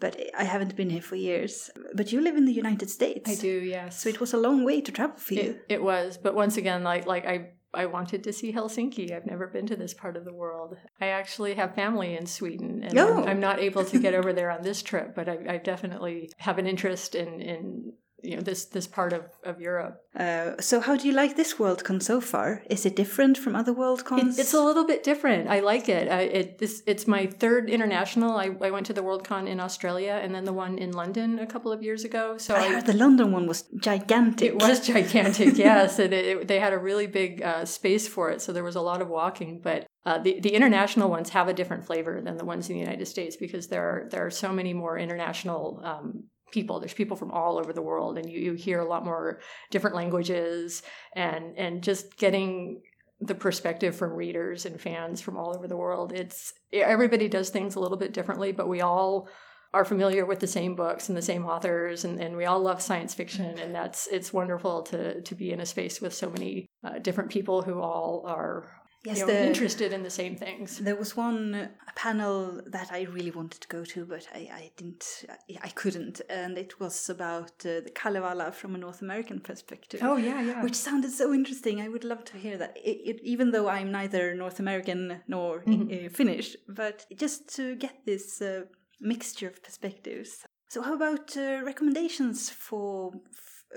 [0.00, 1.70] but I haven't been here for years.
[1.94, 3.28] But you live in the United States.
[3.28, 4.00] I do, yes.
[4.00, 5.58] So it was a long way to travel for it, you.
[5.68, 9.12] It was, but once again, like like I I wanted to see Helsinki.
[9.12, 10.76] I've never been to this part of the world.
[11.00, 13.22] I actually have family in Sweden, and oh.
[13.22, 15.14] I'm, I'm, not able to get over there on this trip.
[15.14, 17.92] But I, I definitely have an interest in in
[18.22, 20.02] you know this this part of of Europe.
[20.14, 22.62] Uh, so how do you like this Worldcon so far?
[22.68, 24.38] Is it different from other Worldcons?
[24.38, 25.48] It, it's a little bit different.
[25.48, 26.08] I like it.
[26.08, 28.32] I, it this it's my third international.
[28.36, 31.46] I, I went to the Worldcon in Australia and then the one in London a
[31.46, 32.36] couple of years ago.
[32.38, 34.48] So I, I heard the London one was gigantic.
[34.48, 35.98] It was gigantic, yes.
[35.98, 38.76] and it, it, they had a really big uh, space for it, so there was
[38.76, 39.60] a lot of walking.
[39.62, 42.80] But uh, the the international ones have a different flavor than the ones in the
[42.80, 46.80] United States because there are there are so many more international um, people.
[46.80, 49.96] There's people from all over the world and you, you hear a lot more different
[49.96, 50.82] languages
[51.14, 52.82] and and just getting
[53.20, 56.12] the perspective from readers and fans from all over the world.
[56.12, 59.28] It's everybody does things a little bit differently but we all
[59.74, 62.80] are familiar with the same books and the same authors and, and we all love
[62.80, 66.66] science fiction and that's it's wonderful to to be in a space with so many
[66.84, 68.70] uh, different people who all are
[69.08, 70.78] yes, you know, the, interested in the same things.
[70.78, 75.24] There was one panel that I really wanted to go to, but I, I didn't,
[75.28, 80.00] I, I couldn't, and it was about uh, the Kalevala from a North American perspective.
[80.02, 80.62] Oh yeah, yeah.
[80.62, 81.80] Which sounded so interesting.
[81.80, 82.76] I would love to hear that.
[82.76, 86.06] It, it, even though I'm neither North American nor mm-hmm.
[86.06, 88.62] uh, Finnish, but just to get this uh,
[89.00, 90.44] mixture of perspectives.
[90.68, 93.12] So, how about uh, recommendations for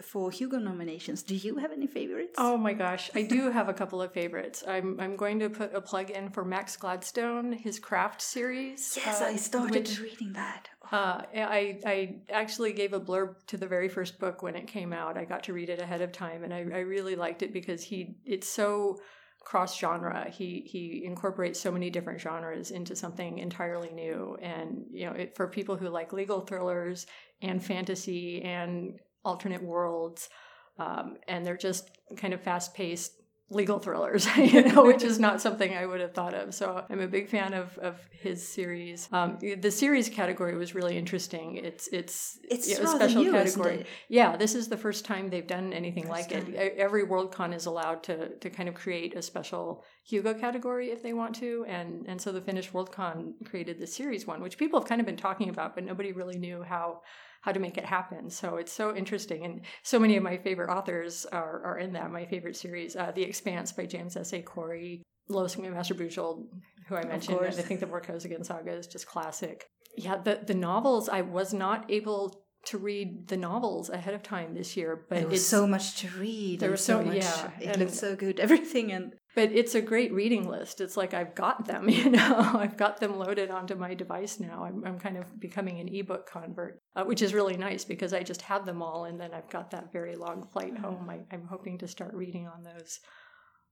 [0.01, 1.23] for Hugo nominations.
[1.23, 2.35] Do you have any favorites?
[2.37, 4.63] Oh my gosh, I do have a couple of favorites.
[4.67, 8.97] I'm I'm going to put a plug in for Max Gladstone, his craft series.
[8.97, 10.69] Yes, uh, I started which, reading that.
[10.91, 14.93] Uh, I I actually gave a blurb to the very first book when it came
[14.93, 15.17] out.
[15.17, 17.83] I got to read it ahead of time, and I, I really liked it because
[17.83, 18.97] he it's so
[19.43, 20.29] cross genre.
[20.29, 25.35] He he incorporates so many different genres into something entirely new, and you know, it,
[25.35, 27.07] for people who like legal thrillers
[27.41, 30.29] and fantasy and alternate worlds,
[30.77, 35.41] um, and they're just kind of fast paced legal thrillers, you know, which is not
[35.41, 36.55] something I would have thought of.
[36.55, 39.09] So I'm a big fan of, of his series.
[39.11, 41.57] Um, the series category was really interesting.
[41.57, 43.85] It's it's, it's you know, a special new, category.
[44.07, 46.53] Yeah, this is the first time they've done anything first like time.
[46.55, 46.75] it.
[46.77, 51.13] Every Worldcon is allowed to to kind of create a special Hugo category if they
[51.13, 51.65] want to.
[51.67, 55.05] And and so the Finnish Worldcon created the series one, which people have kind of
[55.05, 57.01] been talking about, but nobody really knew how
[57.41, 58.29] how to make it happen.
[58.29, 59.45] So it's so interesting.
[59.45, 62.11] And so many of my favorite authors are, are in that.
[62.11, 64.41] My favorite series, uh, The Expanse by James S.A.
[64.41, 66.45] Corey, Lois McMaster Bujold,
[66.87, 67.39] who I mentioned.
[67.39, 69.65] And I think the Vorkosigan saga is just classic.
[69.97, 74.53] Yeah, the, the novels, I was not able to read the novels ahead of time
[74.53, 76.59] this year, but there was it's so much to read.
[76.59, 77.15] There was so- so much.
[77.17, 78.39] yeah, it and- looked so good.
[78.39, 80.81] Everything and but it's a great reading list.
[80.81, 84.65] It's like I've got them, you know, I've got them loaded onto my device now.
[84.65, 88.23] I'm, I'm kind of becoming an ebook convert, uh, which is really nice because I
[88.23, 91.09] just have them all, and then I've got that very long flight home.
[91.09, 92.99] I, I'm hoping to start reading on those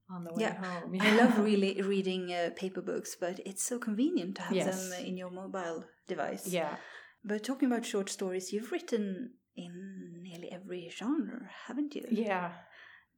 [0.09, 0.55] on the way Yeah.
[0.55, 0.95] home.
[0.99, 4.89] I love really reading uh, paper books, but it's so convenient to have Yes.
[4.89, 6.47] them in your mobile device.
[6.47, 6.77] Yeah,
[7.23, 12.05] But talking about short stories, you've written in nearly every genre, haven't you?
[12.09, 12.51] yeah.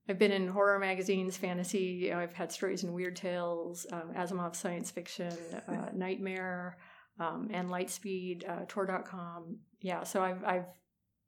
[0.09, 2.01] I've been in horror magazines, fantasy.
[2.03, 5.31] You know, I've had stories in Weird Tales, um, Asimov science fiction,
[5.67, 6.77] uh, Nightmare,
[7.19, 9.59] um, and Lightspeed, uh, Tor.com.
[9.79, 10.65] Yeah, so I've I've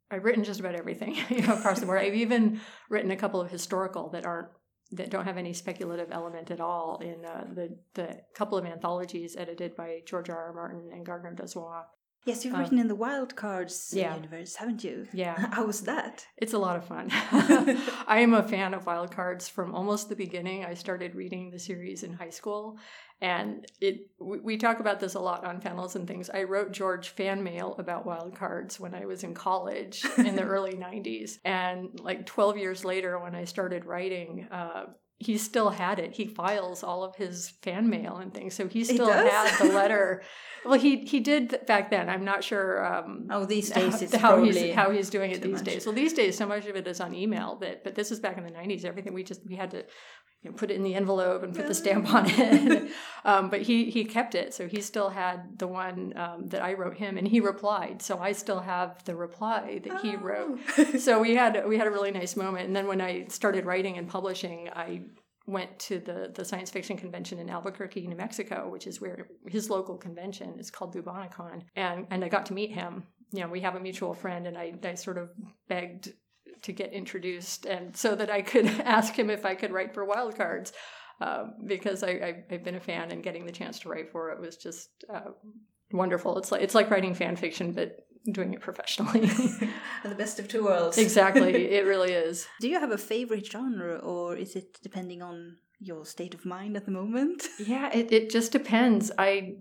[0.10, 2.00] I've written just about everything you know, across the board.
[2.00, 2.60] I've even
[2.90, 4.50] written a couple of historical that aren't
[4.92, 9.36] that don't have any speculative element at all in uh, the the couple of anthologies
[9.38, 10.48] edited by George R.
[10.48, 10.54] R.
[10.54, 11.84] Martin and Gardner Dozois.
[12.26, 14.16] Yes, you've Um, written in the Wild Cards yeah.
[14.16, 15.08] universe, haven't you?
[15.12, 15.36] Yeah.
[15.54, 16.26] How was that?
[16.38, 17.10] It's a lot of fun.
[18.08, 20.64] I am a fan of wild cards from almost the beginning.
[20.64, 22.78] I started reading the series in high school,
[23.20, 26.30] and it we, we talk about this a lot on panels and things.
[26.30, 30.44] I wrote George fan mail about wild cards when I was in college in the
[30.44, 34.48] early '90s, and like 12 years later, when I started writing.
[34.50, 34.86] Uh,
[35.24, 36.14] he still had it.
[36.14, 39.30] He files all of his fan mail and things, so he still does?
[39.30, 40.24] had the letter.
[40.66, 42.10] well, he he did back then.
[42.10, 42.86] I'm not sure.
[42.86, 45.64] Um, Oh, these days it's how he's how he's doing it these much.
[45.64, 45.86] days.
[45.86, 47.56] Well, these days so much of it is on email.
[47.58, 48.86] That but this is back in the '90s.
[48.86, 49.86] Everything we just we had to
[50.44, 52.92] you know, put it in the envelope and put the stamp on it.
[53.26, 56.74] um, but he he kept it, so he still had the one um, that I
[56.74, 58.02] wrote him, and he replied.
[58.02, 60.60] So I still have the reply that he wrote.
[61.00, 62.68] so we had we had a really nice moment.
[62.68, 65.04] And then when I started writing and publishing, I
[65.46, 69.70] went to the the science fiction convention in Albuquerque, New Mexico, which is where his
[69.70, 73.04] local convention is called Bubonicon, and and I got to meet him.
[73.32, 75.30] You know, we have a mutual friend, and I I sort of
[75.68, 76.14] begged
[76.62, 80.08] to get introduced, and so that I could ask him if I could write for
[80.08, 80.72] Wildcards.
[81.22, 84.42] Uh, because I, I've been a fan and getting the chance to write for it
[84.42, 85.30] was just uh,
[85.92, 86.38] wonderful.
[86.38, 87.98] It's like it's like writing fan fiction, but
[88.32, 89.20] doing it professionally.
[90.04, 90.98] the best of two worlds.
[90.98, 92.48] exactly, it really is.
[92.62, 96.78] Do you have a favorite genre, or is it depending on your state of mind
[96.78, 97.48] at the moment?
[97.60, 99.12] Yeah, it, it just depends.
[99.18, 99.56] I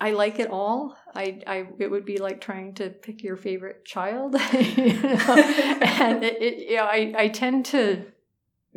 [0.00, 0.96] I like it all.
[1.14, 5.34] I, I it would be like trying to pick your favorite child, you know?
[5.82, 8.06] and it, it, you know, I I tend to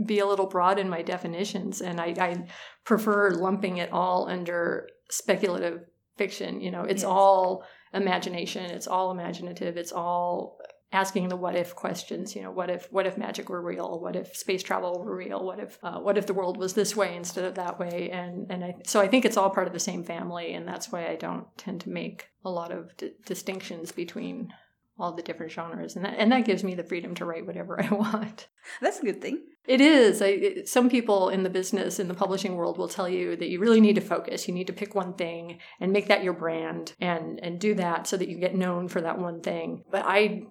[0.05, 2.45] be a little broad in my definitions, and I, I
[2.83, 5.81] prefer lumping it all under speculative
[6.17, 6.59] fiction.
[6.61, 7.09] You know, it's Yes.
[7.11, 7.63] all
[7.93, 8.65] imagination.
[8.65, 9.77] It's all imaginative.
[9.77, 10.59] It's all
[10.93, 12.35] asking the what if questions.
[12.35, 13.99] You know, what if what if magic were real?
[13.99, 15.43] What if space travel were real?
[15.43, 18.09] What if uh, what if the world was this way instead of that way?
[18.11, 20.91] And and I, so I think it's all part of the same family, and that's
[20.91, 24.53] why I don't tend to make a lot of d- distinctions between
[24.99, 27.81] all the different genres, and that and that gives me the freedom to write whatever
[27.83, 28.47] I want.
[28.81, 29.43] That's a good thing.
[29.65, 30.21] It is.
[30.21, 33.47] I, it, some people in the business, in the publishing world, will tell you that
[33.47, 34.47] you really need to focus.
[34.47, 38.05] You need to pick one thing and make that your brand, and and do that
[38.05, 39.83] so that you get known for that one thing.
[39.89, 40.43] But I,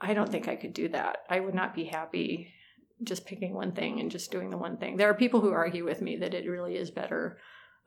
[0.00, 1.18] I don't think I could do that.
[1.28, 2.54] I would not be happy
[3.02, 4.96] just picking one thing and just doing the one thing.
[4.96, 7.38] There are people who argue with me that it really is better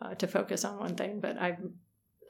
[0.01, 1.75] uh, to focus on one thing, but I'm.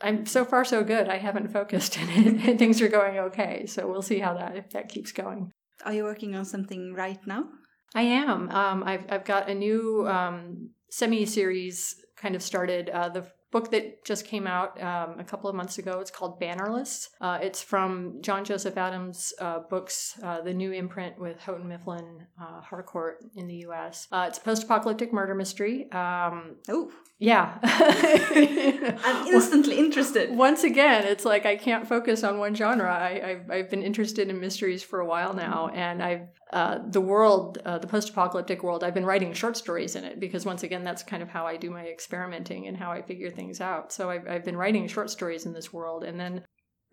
[0.02, 1.08] I'm so far so good.
[1.08, 3.66] I haven't focused it, and things are going okay.
[3.68, 5.52] So we'll see how that if that keeps going.
[5.86, 7.46] Are you working on something right now?
[7.96, 8.50] I am.
[8.50, 12.90] Um, I've I've got a new um, semi series kind of started.
[12.90, 16.00] Uh, the book that just came out um, a couple of months ago.
[16.00, 17.10] It's called Bannerless.
[17.22, 22.26] Uh, it's from John Joseph Adams' uh, books, uh, the new imprint with Houghton Mifflin
[22.42, 24.08] uh, Harcourt in the U.S.
[24.12, 25.90] Uh, it's a post-apocalyptic murder mystery.
[25.92, 30.36] Um, Oh, yeah, I'm instantly interested.
[30.36, 32.92] once again, it's like I can't focus on one genre.
[32.92, 37.02] I, I've, I've been interested in mysteries for a while now, and I've uh, the
[37.02, 38.84] world, uh, the post-apocalyptic world.
[38.84, 41.58] I've been writing short stories in it because once again, that's kind of how I
[41.58, 43.92] do my experimenting and how I figure things out.
[43.92, 46.44] So I've, I've been writing short stories in this world, and then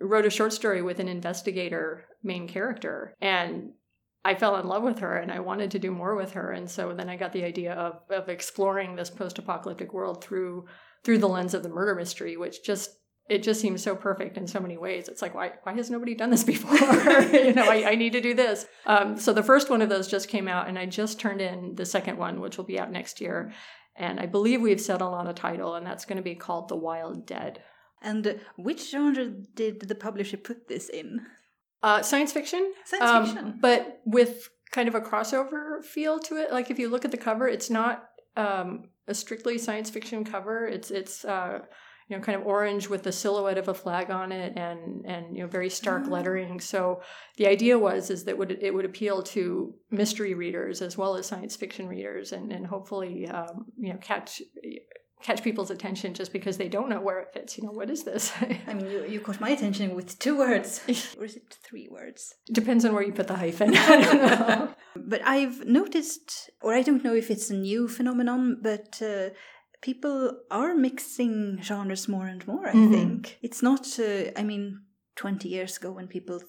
[0.00, 3.72] wrote a short story with an investigator main character, and
[4.24, 6.52] I fell in love with her and I wanted to do more with her.
[6.52, 10.66] And so then I got the idea of, of exploring this post-apocalyptic world through
[11.04, 12.90] through the lens of the murder mystery, which just
[13.30, 15.08] it just seems so perfect in so many ways.
[15.08, 16.74] It's like, why why has nobody done this before?
[17.32, 18.66] you know, I, I need to do this.
[18.86, 21.76] Um, so the first one of those just came out, and I just turned in
[21.76, 23.52] the second one, which will be out next year.
[23.96, 26.76] And I believe we've settled on a title, and that's going to be called The
[26.76, 27.62] Wild Dead.
[28.02, 31.20] And which genre did the publisher put this in?
[31.82, 32.72] Uh, science fiction.
[32.84, 33.58] Science um, fiction.
[33.60, 36.52] But with kind of a crossover feel to it.
[36.52, 40.66] Like if you look at the cover, it's not um, a strictly science fiction cover.
[40.66, 41.60] It's it's uh,
[42.10, 45.36] you know kind of orange with the silhouette of a flag on it and and
[45.36, 46.10] you know very stark Oh.
[46.10, 46.60] lettering.
[46.60, 47.00] So
[47.36, 51.26] the idea was is that would it would appeal to mystery readers as well as
[51.26, 54.42] science fiction readers and and hopefully um, you know catch
[55.22, 57.58] catch people's attention just because they don't know where it fits.
[57.58, 58.32] You know what is this?
[58.66, 60.80] I mean, you, you caught my attention with two words.
[61.18, 62.34] or is it three words?
[62.50, 63.76] Depends on where you put the hyphen.
[63.76, 64.74] I don't know.
[64.96, 69.28] But I've noticed, or I don't know if it's a new phenomenon, but uh,
[69.80, 72.92] people are mixing genres more and more, I Mhm.
[72.92, 73.38] think.
[73.42, 74.82] It's not, uh, I mean,
[75.16, 76.40] 20 years ago when people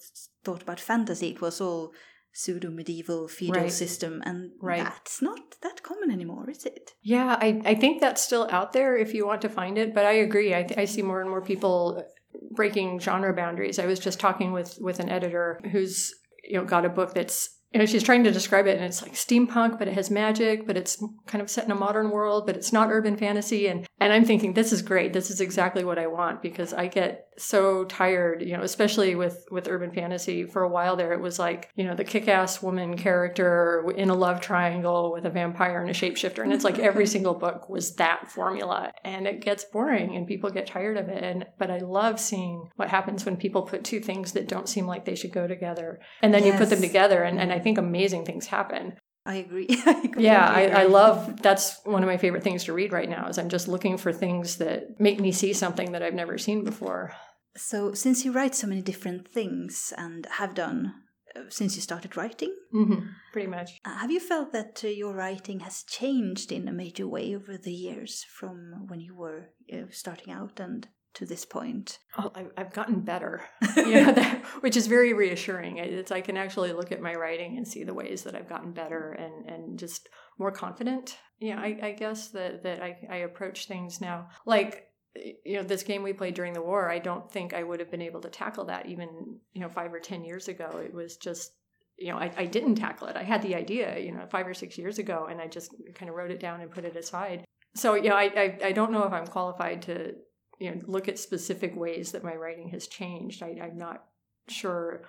[0.44, 1.94] thought about fantasy, it was all
[2.34, 3.72] pseudo medieval feudal Right.
[3.72, 4.84] system, and Right.
[4.84, 6.94] that's not that common anymore, is it?
[7.02, 9.94] Yeah, I, I think that's still out there if you want to find it.
[9.94, 10.56] But I agree.
[10.56, 12.04] I, th- I see more and more people
[12.52, 13.80] breaking genre boundaries.
[13.80, 16.14] I was just talking with with an editor who's
[16.44, 19.02] you know got a book that's you know she's trying to describe it and it's
[19.02, 22.46] like steampunk, but it has magic, but it's kind of set in a modern world,
[22.46, 23.68] but it's not urban fantasy.
[23.68, 25.14] And and I'm thinking this is great.
[25.14, 29.46] This is exactly what I want because I get so tired, you know, especially with
[29.52, 30.44] with urban fantasy.
[30.44, 34.16] For a while there, it was like you know the kick-ass woman character in a
[34.16, 37.96] love triangle with a vampire and a shapeshifter, and it's like every single book was
[37.96, 41.24] that formula, and it gets boring and people get tired of it.
[41.24, 44.88] And but I love seeing what happens when people put two things that don't seem
[44.88, 47.78] like they should go together, and then you put them together, and, and I think
[47.78, 48.98] amazing things happen.
[49.26, 49.68] I agree.
[49.86, 53.10] I completely Yeah, I, I love that's one of my favorite things to read right
[53.10, 56.38] now is I'm just looking for things that make me see something that I've never
[56.38, 57.14] seen before.
[57.56, 60.94] So, since you write so many different things and have done
[61.36, 63.00] uh, since you started writing, hmm
[63.34, 63.80] pretty much.
[63.86, 67.58] uh, have you felt that uh, your writing has changed in a major way over
[67.58, 72.00] the years from when you were uh, starting out and to this point?
[72.18, 73.44] Oh, I've, I've gotten better,
[73.76, 75.78] you know, that, which is very reassuring.
[75.78, 78.72] It's I can actually look at my writing and see the ways that I've gotten
[78.72, 81.18] better and and just more confident.
[81.40, 85.84] Yeah, I, I guess that that I, I approach things now like you know this
[85.84, 86.90] game we played during the war.
[86.90, 89.10] I don't think I would have been able to tackle that even
[89.54, 90.82] you know five or ten years ago.
[90.84, 91.54] It was just
[91.98, 93.16] you know I, I didn't tackle it.
[93.16, 96.10] I had the idea you know five or six years ago, and I just kind
[96.10, 97.44] of wrote it down and put it aside.
[97.76, 100.16] So you know I I, I don't know if I'm qualified to
[100.62, 104.04] you know look at specific ways that my writing has changed I, i'm not
[104.48, 105.04] sure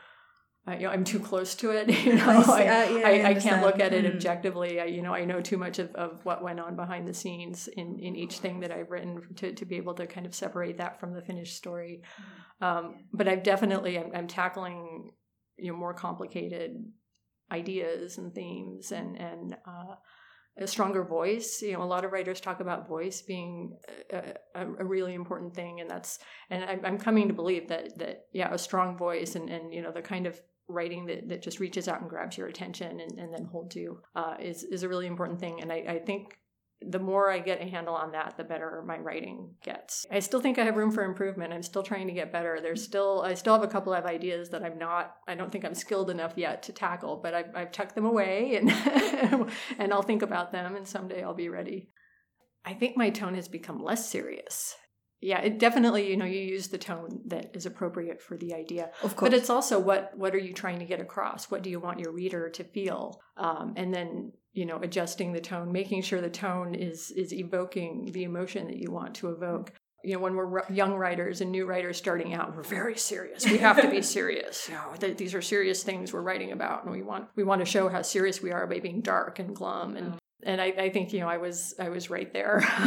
[0.67, 3.13] uh, you know i'm too close to it you know I see- uh, yeah, I,
[3.21, 4.05] I I can't look at it.
[4.05, 4.15] Mm.
[4.15, 7.15] objectively I, you know i know too much of, of what went on behind the
[7.15, 10.35] scenes in, in each thing that i've written to, to be able to kind of
[10.35, 12.03] separate that from the finished story
[12.63, 12.67] Mm.
[12.67, 15.13] um, but i've definitely I'm, I'm tackling
[15.59, 16.71] you know more complicated
[17.51, 19.95] ideas and themes and and uh,
[20.59, 21.63] a stronger voice.
[21.63, 23.77] You know, a lot of writers talk about voice being
[24.13, 26.19] a, a, really important thing, and that's
[26.51, 29.83] and I'm, I'm coming to believe that that yeah, a strong voice and and you
[29.83, 33.19] know the kind of writing that, that just reaches out and grabs your attention and,
[33.19, 35.61] and then holds you uh, is is a really important thing.
[35.61, 36.39] And I, I think
[36.89, 40.07] the more I get a handle on that, the better my writing gets.
[40.11, 41.53] I still think I have room for improvement.
[41.53, 42.61] I'm still trying to get better.
[42.61, 45.65] There's still I still have a couple of ideas that I'm not I don't think
[45.65, 48.71] I'm skilled enough yet to tackle, but I've, I've tucked them away and
[49.79, 51.89] and I'll think about them and someday I'll be ready.
[52.65, 54.77] I think my tone has become less serious.
[55.21, 58.91] Yeah, it definitely, you know, you use the tone that is appropriate for the idea.
[59.05, 59.31] Of course.
[59.31, 61.49] But it's also what what are you trying to get across?
[61.51, 63.21] What do you want your reader to feel?
[63.37, 68.11] Um, and then you know adjusting the tone, making sure the tone is is evoking
[68.13, 69.73] the emotion that you want to evoke.
[70.05, 73.47] You know, when we're young writers and new writers starting out, we're very serious.
[73.47, 74.69] We have to be serious.
[74.69, 77.61] You know, th- these are serious things we're writing about, and we want we want
[77.61, 79.97] to show how serious we are by being dark and glum.
[79.97, 80.19] And mm.
[80.43, 82.63] and I, I think you know I was I was right there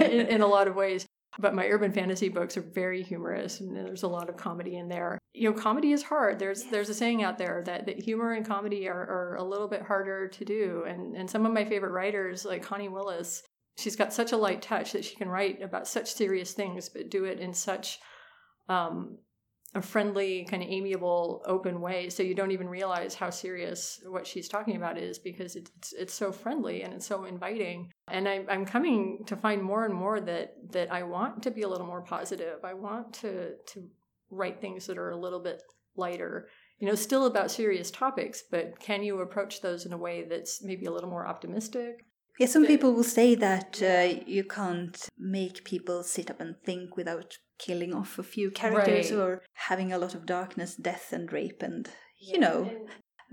[0.00, 1.06] in, in a lot of ways.
[1.38, 4.88] But my urban fantasy books are very humorous, and there's a lot of comedy in
[4.88, 5.18] there.
[5.34, 6.38] You know, comedy is hard.
[6.38, 9.68] There's there's a saying out there that, that humor and comedy are, are a little
[9.68, 10.84] bit harder to do.
[10.88, 13.42] And and some of my favorite writers, like Connie Willis,
[13.76, 17.10] she's got such a light touch that she can write about such serious things, but
[17.10, 18.00] do it in such
[18.68, 19.18] um,
[19.78, 22.10] a friendly, kind of amiable, open way.
[22.10, 26.14] So you don't even realize how serious what she's talking about is because it's it's
[26.14, 27.90] so friendly and it's so inviting.
[28.08, 31.62] And I, I'm coming to find more and more that that I want to be
[31.62, 32.64] a little more positive.
[32.64, 33.88] I want to to
[34.30, 35.62] write things that are a little bit
[35.96, 36.48] lighter.
[36.78, 40.62] You know, still about serious topics, but can you approach those in a way that's
[40.62, 42.04] maybe a little more optimistic?
[42.38, 46.96] Yeah, some people will say that uh, you can't make people sit up and think
[46.96, 49.18] without killing off a few characters Right.
[49.20, 51.88] or having a lot of darkness, death, and rape, and
[52.20, 52.70] you know.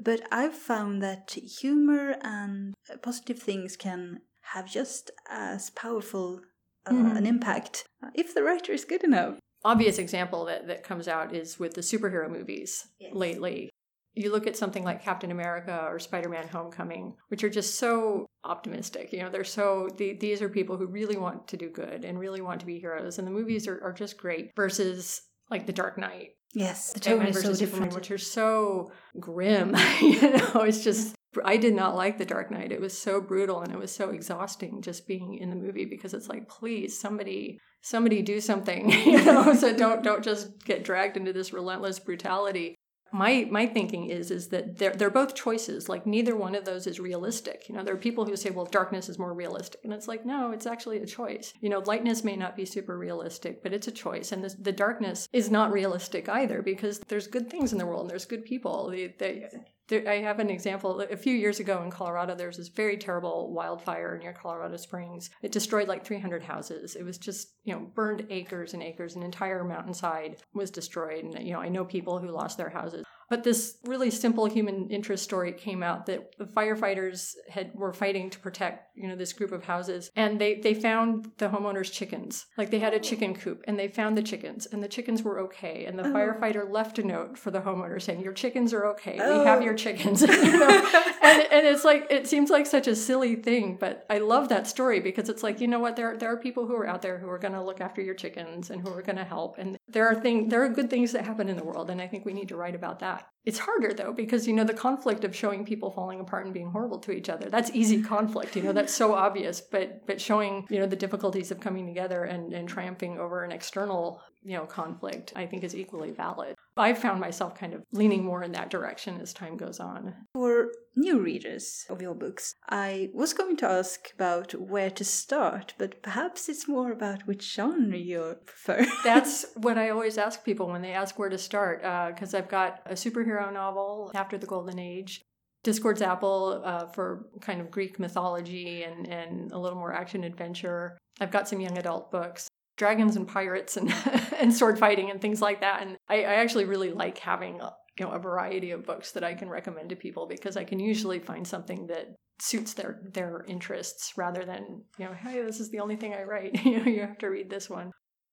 [0.03, 1.32] But I've found that
[1.62, 4.22] humor and positive things can
[4.53, 6.41] have just as powerful
[6.88, 7.18] uh, Mhm.
[7.18, 9.39] an impact uh, if the writer is good enough.
[9.64, 13.14] obvious example that, that comes out is with the superhero movies Yes.
[13.16, 13.70] lately.
[14.16, 18.26] You look at something like Captain America or Spider Man Homecoming, which are just so
[18.43, 19.11] optimistic.
[19.11, 22.18] You know, they're so, the, these are people who really want to do good and
[22.20, 23.18] really want to be heroes.
[23.20, 27.18] And the movies are, are just great versus like The Dark Knight Yes, the tone
[27.18, 27.95] Batman is so Superman, different.
[27.95, 29.76] which are so grim.
[30.01, 31.13] you know, it's just
[31.43, 32.72] I did not like The Dark Knight.
[32.72, 36.13] It was so brutal and it was so exhausting just being in the movie because
[36.13, 38.89] it's like, please, somebody, somebody do something.
[39.05, 42.76] You know, so don't don't just get dragged into this relentless brutality.
[43.16, 45.88] My my thinking is is that they're they're both choices.
[45.88, 47.70] Like neither one of those is realistic.
[47.70, 50.26] You know, there are people who say, well, darkness is more realistic, and it's like,
[50.26, 51.53] no, it's actually a choice.
[51.61, 55.30] You know, lightness may not be super realistic, but it's a choice, and the darkness
[55.32, 58.89] is not realistic either because there's good things in the world and there's good people.
[58.89, 59.47] They, they,
[59.88, 61.01] there, I have an example.
[61.01, 65.29] A few years ago in Colorado, there was this very terrible wildfire near Colorado Springs.
[65.41, 66.95] It destroyed like 300 houses.
[66.95, 69.15] It was just, you know, burned acres and acres.
[69.15, 71.23] An entire mountainside was destroyed.
[71.23, 73.05] And, you know, I know people who lost their houses.
[73.30, 78.30] But this really simple human interest story came out that the firefighters had were fighting
[78.30, 82.45] to protect, you know, this group of houses, and they they found the homeowners' chickens.
[82.57, 85.39] Like they had a chicken coop, and they found the chickens, and the chickens were
[85.41, 85.86] okay.
[85.86, 86.13] And the uh-huh.
[86.13, 89.15] firefighter left a note for the homeowner saying, "Your chickens are okay.
[89.15, 89.65] We have oh.
[89.65, 90.91] your chickens." You know?
[91.23, 94.67] and and it's like it seems like such a silly thing, but I love that
[94.67, 97.17] story because it's like you know what there there are people who are out there
[97.17, 99.78] who are going to look after your chickens and who are going to help, and
[99.88, 102.26] there are things there are good things that happen in the world, and I think
[102.26, 103.14] we need to write about that.
[103.45, 106.72] It's harder though because you know the conflict of showing people falling apart and being
[106.72, 107.47] horrible to each other.
[107.49, 111.51] That's easy conflict, you know, that's so obvious, but but showing, you know, the difficulties
[111.51, 115.75] of coming together and, and triumphing over an external, you know, conflict, I think is
[115.75, 116.55] equally valid.
[116.77, 120.13] I've found myself kind of leaning more in that direction as time goes on.
[120.33, 125.73] For new readers of your books, I was going to ask about where to start,
[125.79, 128.85] but perhaps it's more about which genre you prefer.
[129.03, 131.81] That's what I always ask people when they ask where to start,
[132.13, 135.21] because I've got a superhero novel after the Golden Age,
[135.63, 140.97] Discord's Apple uh, for kind of Greek mythology and, and a little more action adventure.
[141.19, 142.47] I've got some young adult books,
[142.78, 143.93] dragons and pirates and,
[144.39, 145.82] and sword fighting and things like that.
[145.82, 149.23] And I, I actually really like having a, you know, a variety of books that
[149.23, 153.45] I can recommend to people because I can usually find something that suits their their
[153.47, 156.84] interests rather than you know hey this is the only thing i write you know
[156.84, 157.91] you have to read this one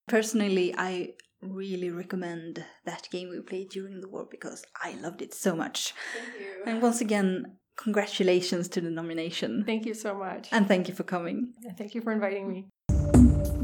[0.09, 5.35] Personally, I really recommend that game we played during the war because I loved it
[5.35, 5.95] so much.
[6.15, 6.63] Thank you.
[6.67, 9.65] And once again, congratulations to the nomination.
[9.65, 10.49] Thank you so much.
[10.53, 11.53] And thank you for coming.
[11.79, 13.62] Thank you for inviting me.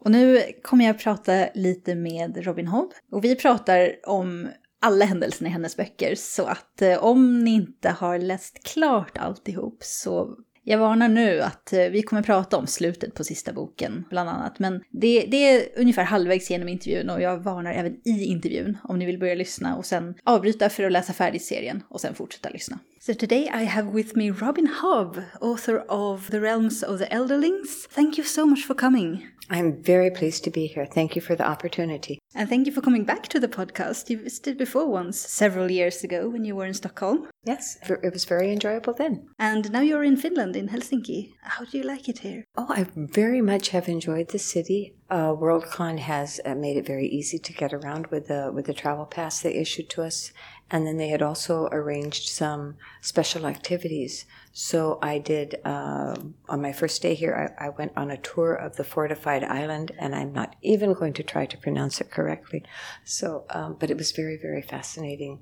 [0.00, 2.92] Och nu kommer jag prata lite med Robin Hobb.
[3.12, 4.48] Och vi pratar om
[4.80, 6.14] alla händelserna i hennes böcker.
[6.14, 11.72] Så att eh, om ni inte har läst klart alltihop så jag varnar nu att
[11.72, 14.58] eh, vi kommer prata om slutet på sista boken bland annat.
[14.58, 18.98] Men det, det är ungefär halvvägs genom intervjun och jag varnar även i intervjun om
[18.98, 22.48] ni vill börja lyssna och sen avbryta för att läsa färdigt serien och sen fortsätta
[22.50, 22.78] lyssna.
[23.00, 27.88] So today I have with me Robin Hobb, author of The Realms of the Elderlings.
[27.94, 29.31] Thank you so much for coming.
[29.50, 30.86] I'm very pleased to be here.
[30.86, 32.18] Thank you for the opportunity.
[32.34, 34.08] And thank you for coming back to the podcast.
[34.08, 37.28] You visited before once, several years ago when you were in Stockholm.
[37.44, 39.28] Yes, it was very enjoyable then.
[39.38, 41.32] And now you're in Finland, in Helsinki.
[41.42, 42.44] How do you like it here?
[42.56, 44.94] Oh, I very much have enjoyed the city.
[45.10, 48.72] Uh, WorldCon has uh, made it very easy to get around with the with the
[48.72, 50.32] travel pass they issued to us,
[50.72, 54.24] and then they had also arranged some special activities.
[54.52, 56.16] So I did uh,
[56.48, 57.54] on my first day here.
[57.60, 61.12] I, I went on a tour of the fortified island, and I'm not even going
[61.14, 62.64] to try to pronounce it correctly.
[63.04, 65.40] So, um, but it was very very fascinating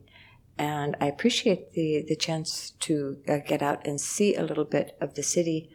[0.59, 4.97] and I appreciate the the chance to uh, get out and see a little bit
[5.01, 5.70] of the city,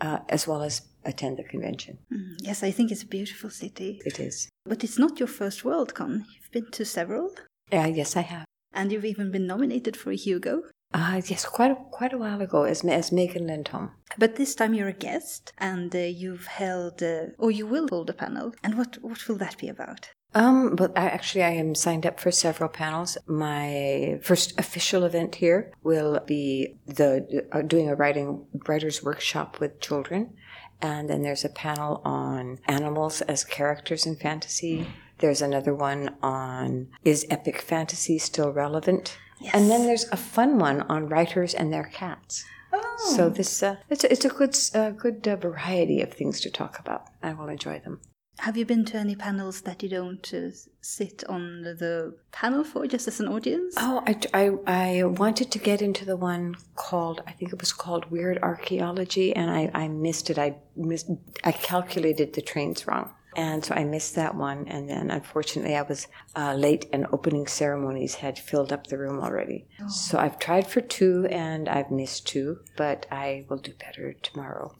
[0.00, 1.98] uh, as well as attend the convention.
[2.12, 4.00] Mm, yes, I think it's a beautiful city.
[4.04, 4.48] It is.
[4.64, 6.24] But it's not your first Worldcon.
[6.32, 7.30] You've been to several,
[7.72, 8.44] Uh, yes, I have.
[8.78, 10.62] And you've even been nominated for a Hugo.
[10.94, 13.90] Uh, yes, quite a, quite a while ago as as Megan Lindholm.
[14.16, 18.08] But this time you're a guest, and uh, you've held, uh, or you will hold
[18.08, 18.54] a panel.
[18.64, 20.12] And what what will that be about?
[20.34, 23.18] Um, but I actually I am signed up for several panels.
[23.26, 29.80] My first official event here will be the uh, doing a writing writers workshop with
[29.80, 30.34] children,
[30.80, 34.86] and then there's a panel on animals as characters in fantasy.
[35.18, 39.16] There's another one on is epic fantasy still relevant?
[39.40, 39.54] Yes.
[39.54, 42.44] And then there's a fun one on writers and their cats.
[42.72, 43.12] Oh.
[43.16, 46.50] So this uh, it's a, it's a good uh, good uh, variety of things to
[46.50, 47.06] talk about.
[47.22, 48.00] I will enjoy them.
[48.40, 50.50] Have you been to any panels that you don't uh,
[50.80, 53.74] sit on the panel for, just as an audience?
[53.76, 57.72] Oh, I, I, I wanted to get into the one called, I think it was
[57.72, 60.38] called Weird Archaeology, and I, I missed it.
[60.38, 61.10] I missed,
[61.42, 63.10] I calculated the trains wrong.
[63.38, 64.66] And so I missed that one.
[64.66, 69.20] And then unfortunately, I was uh, late, and opening ceremonies had filled up the room
[69.20, 69.68] already.
[69.88, 74.74] So I've tried for two, and I've missed two, but I will do better tomorrow.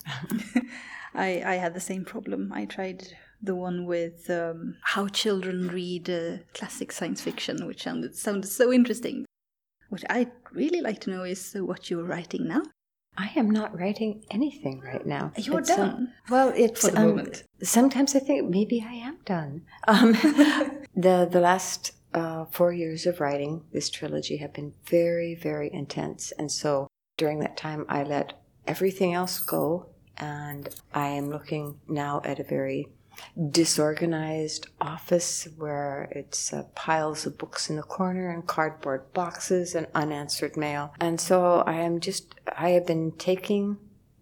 [1.15, 2.53] I, I had the same problem.
[2.53, 3.07] I tried
[3.41, 8.73] the one with um, how children read uh, classic science fiction, which sounded, sounded so
[8.73, 9.25] interesting.
[9.89, 12.63] What I'd really like to know is uh, what you're writing now.
[13.19, 15.33] I am not writing anything right now.
[15.37, 17.43] You're It's, uh, done well, it's for the um, moment.
[17.63, 19.63] Sometimes I think maybe I am done.
[19.89, 20.13] Um,
[20.97, 26.33] the the last uh, four years of writing this trilogy have been very very intense,
[26.39, 28.35] and so during that time I let
[28.69, 32.87] everything else go, and I am looking now at a very
[33.51, 39.87] disorganized office where it's uh, piles of books in the corner and cardboard boxes and
[39.95, 40.95] unanswered mail.
[41.01, 43.79] And so I am just, I have been taking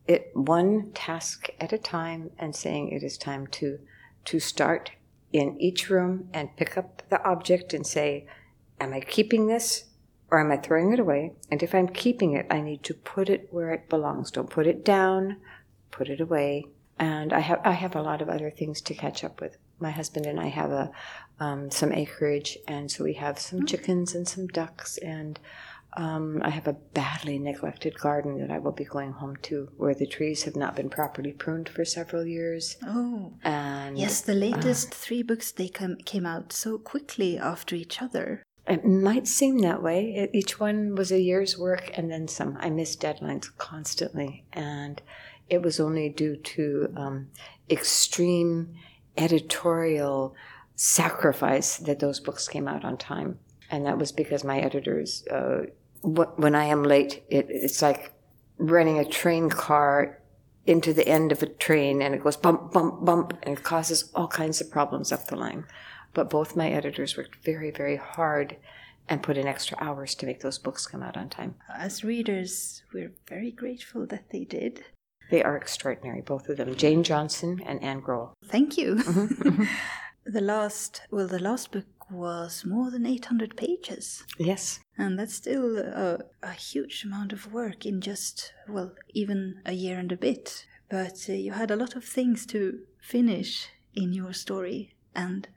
[0.06, 3.78] it one task at a time and saying it is time to,
[4.26, 4.92] to start
[5.32, 8.26] in each room and pick up the object and say,
[8.80, 9.86] am I keeping this
[10.30, 11.32] or am I throwing it away?
[11.50, 14.30] And if I'm keeping it, I need to put it where it belongs.
[14.30, 15.36] Don't put it down,
[15.90, 16.66] put it away.
[16.98, 19.56] And I have I have a lot of other things to catch up with.
[19.78, 20.90] My husband and I have a
[21.38, 25.38] um, some acreage, and so we have some chickens and some ducks, and
[25.96, 29.94] um, I have a badly neglected garden that I will be going home to, where
[29.94, 32.76] the trees have not been properly pruned for several years.
[32.86, 38.02] Oh, And yes, the latest three books they come, came out so quickly after each
[38.02, 38.42] other.
[38.66, 40.28] It might seem that way.
[40.32, 42.58] Each one was a year's work and then some.
[42.60, 45.00] I miss deadlines constantly, and
[45.48, 47.28] it was only due to um,
[47.70, 48.74] extreme
[49.16, 50.34] editorial
[50.74, 53.38] sacrifice that those books came out on time.
[53.70, 55.66] And that was because my editors, uh,
[56.02, 58.12] wh- when I am late, it, it's like
[58.58, 60.20] running a train car
[60.66, 64.10] into the end of a train and it goes bump, bump, bump, and it causes
[64.14, 65.64] all kinds of problems up the line.
[66.12, 68.56] But both my editors worked very, very hard
[69.08, 71.54] and put in extra hours to make those books come out on time.
[71.72, 74.84] As readers, we're very grateful that they did.
[75.30, 76.74] They are extraordinary, both of them.
[76.76, 78.34] Jane Johnson and Anne Groell.
[78.44, 78.94] Thank you.
[80.24, 84.24] the last, well, the last book was more than 800 pages.
[84.38, 84.80] Yes.
[84.96, 89.98] And that's still a, a huge amount of work in just, well, even a year
[89.98, 90.66] and a bit.
[90.88, 94.94] But uh, you had a lot of things to finish in your story.
[95.14, 95.48] And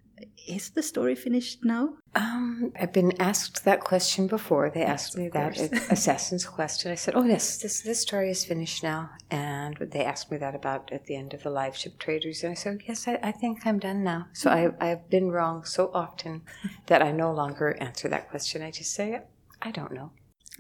[0.47, 1.95] is the story finished now?
[2.15, 4.70] Um, I've been asked that question before.
[4.70, 5.57] They asked me that
[5.91, 10.03] Assassin's Quest, and I said, "Oh yes, this this story is finished now." And they
[10.03, 13.07] asked me that about at the end of the Liveship Traders, and I said, "Yes,
[13.07, 16.41] I, I think I'm done now." So I I've been wrong so often
[16.88, 18.61] that I no longer answer that question.
[18.61, 19.22] I just say,
[19.61, 20.11] "I don't know."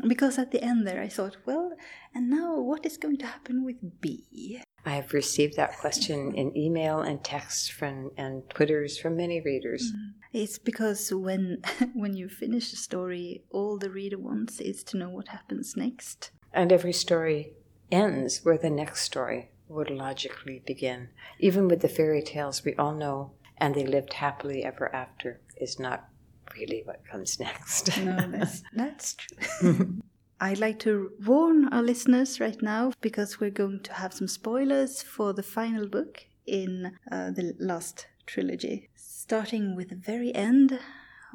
[0.07, 1.73] Because at the end there I thought, well,
[2.15, 4.61] and now what is going to happen with Bee?
[4.89, 9.91] I have received that question in email and text from and Twitters from many readers.
[9.91, 10.39] Mm-hmm.
[10.41, 11.61] It's because when
[11.93, 16.31] when you finish a story, all the reader wants is to know what happens next.
[16.51, 17.53] And every story
[17.91, 21.09] ends where the next story would logically begin.
[21.37, 25.77] Even with the fairy tales we all know, and they lived happily ever after, is
[25.77, 26.09] not
[26.57, 27.95] really what comes next.
[27.95, 29.99] No, that's that's true.
[30.41, 35.01] I'd like to warn our listeners right now because we're going to have some spoilers
[35.01, 40.79] for the final book in uh, the last trilogy, starting with the very end,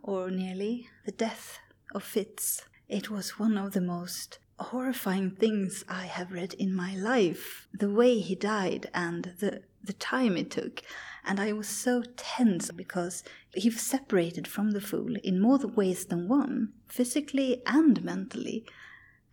[0.03, 1.59] or nearly the death
[1.95, 2.63] of Fitz.
[2.89, 7.69] It was one of the most horrifying things I have read in my life.
[7.75, 10.83] The way he died and the the time it took.
[11.27, 13.23] And I was so tense because
[13.55, 18.65] he was separated from the fool in more ways than one, physically and mentally.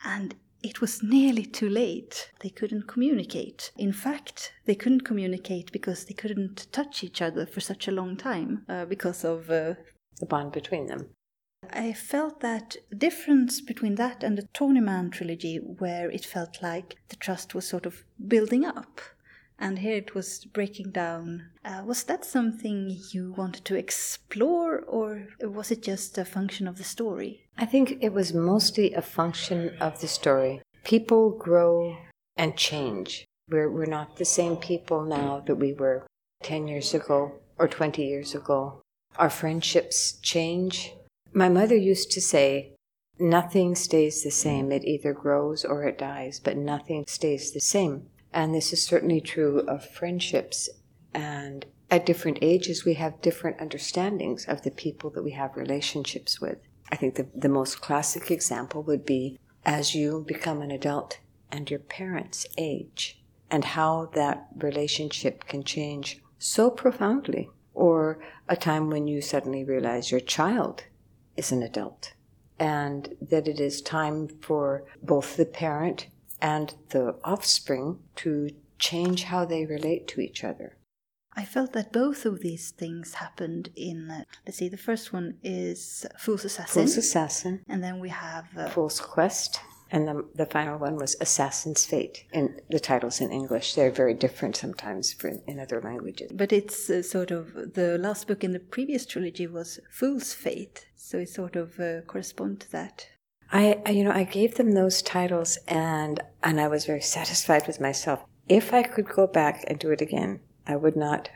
[0.04, 2.32] And it was nearly too late.
[2.42, 3.72] They couldn't communicate.
[3.78, 8.16] In fact, they couldn't communicate because they couldn't touch each other for such a long
[8.16, 9.74] time uh, because of uh,
[10.20, 11.10] the bond between them.
[11.70, 16.98] I felt that difference between that and the Tawny Man trilogy, where it felt like
[17.10, 19.00] the trust was sort of building up,
[19.62, 21.44] and here it was breaking down.
[21.64, 26.78] Uh, was that something you wanted to explore, or was it just a function of
[26.78, 27.44] the story?
[27.58, 30.62] I think it was mostly a function of the story.
[30.84, 31.96] People grow
[32.36, 33.26] and change.
[33.50, 36.08] We're, we're not the same people now that we were
[36.42, 38.82] 10 years ago or 20 years ago.
[39.18, 40.94] Our friendships change.
[41.34, 42.74] My mother used to say,
[43.20, 44.72] Nothing stays the same.
[44.72, 48.08] It either grows or it dies, but nothing stays the same.
[48.34, 50.70] And this is certainly true of friendships.
[51.14, 56.40] And at different ages, we have different understandings of the people that we have relationships
[56.40, 56.58] with.
[56.92, 61.20] I think the, the most classic example would be as you become an adult
[61.52, 68.90] and your parents age, and how that relationship can change so profoundly, or a time
[68.90, 70.86] when you suddenly realize your child
[71.36, 72.14] is an adult,
[72.58, 76.08] and that it is time for both the parent
[76.42, 80.78] and the offspring to change how they relate to each other.
[81.34, 85.38] I felt that both of these things happened in, uh, let's see, the first one
[85.44, 86.74] is Fool's Assassin.
[86.74, 89.62] Fool's Assassin, And then we have uh, Fool's Quest,
[89.92, 92.26] and the, the final one was Assassin's Fate.
[92.34, 96.32] And the titles in English, they're very different sometimes for, in other languages.
[96.34, 100.88] But it's uh, sort of the last book in the previous trilogy was Fool's Fate,
[100.96, 103.08] so it sort of uh, correspond to that.
[103.52, 107.68] I, I, you know, I gave them those titles, and and I was very satisfied
[107.68, 108.24] with myself.
[108.48, 111.30] If I could go back and do it again, I would not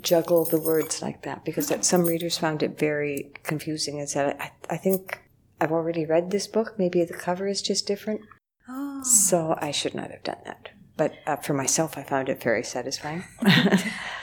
[0.00, 4.36] juggle the words like that because that some readers found it very confusing and said,
[4.38, 5.20] I, I think
[5.60, 6.74] I've already read this book.
[6.78, 8.20] Maybe the cover is just different.
[8.68, 9.02] Oh.
[9.02, 10.70] So I should not have done that.
[10.96, 13.24] But uh, for myself, I found it very satisfying.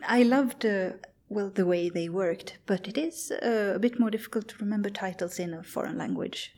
[0.08, 0.92] I loved, uh,
[1.30, 4.90] well, the way they worked, but it is uh, a bit more difficult to remember
[4.90, 6.54] titles in a foreign language.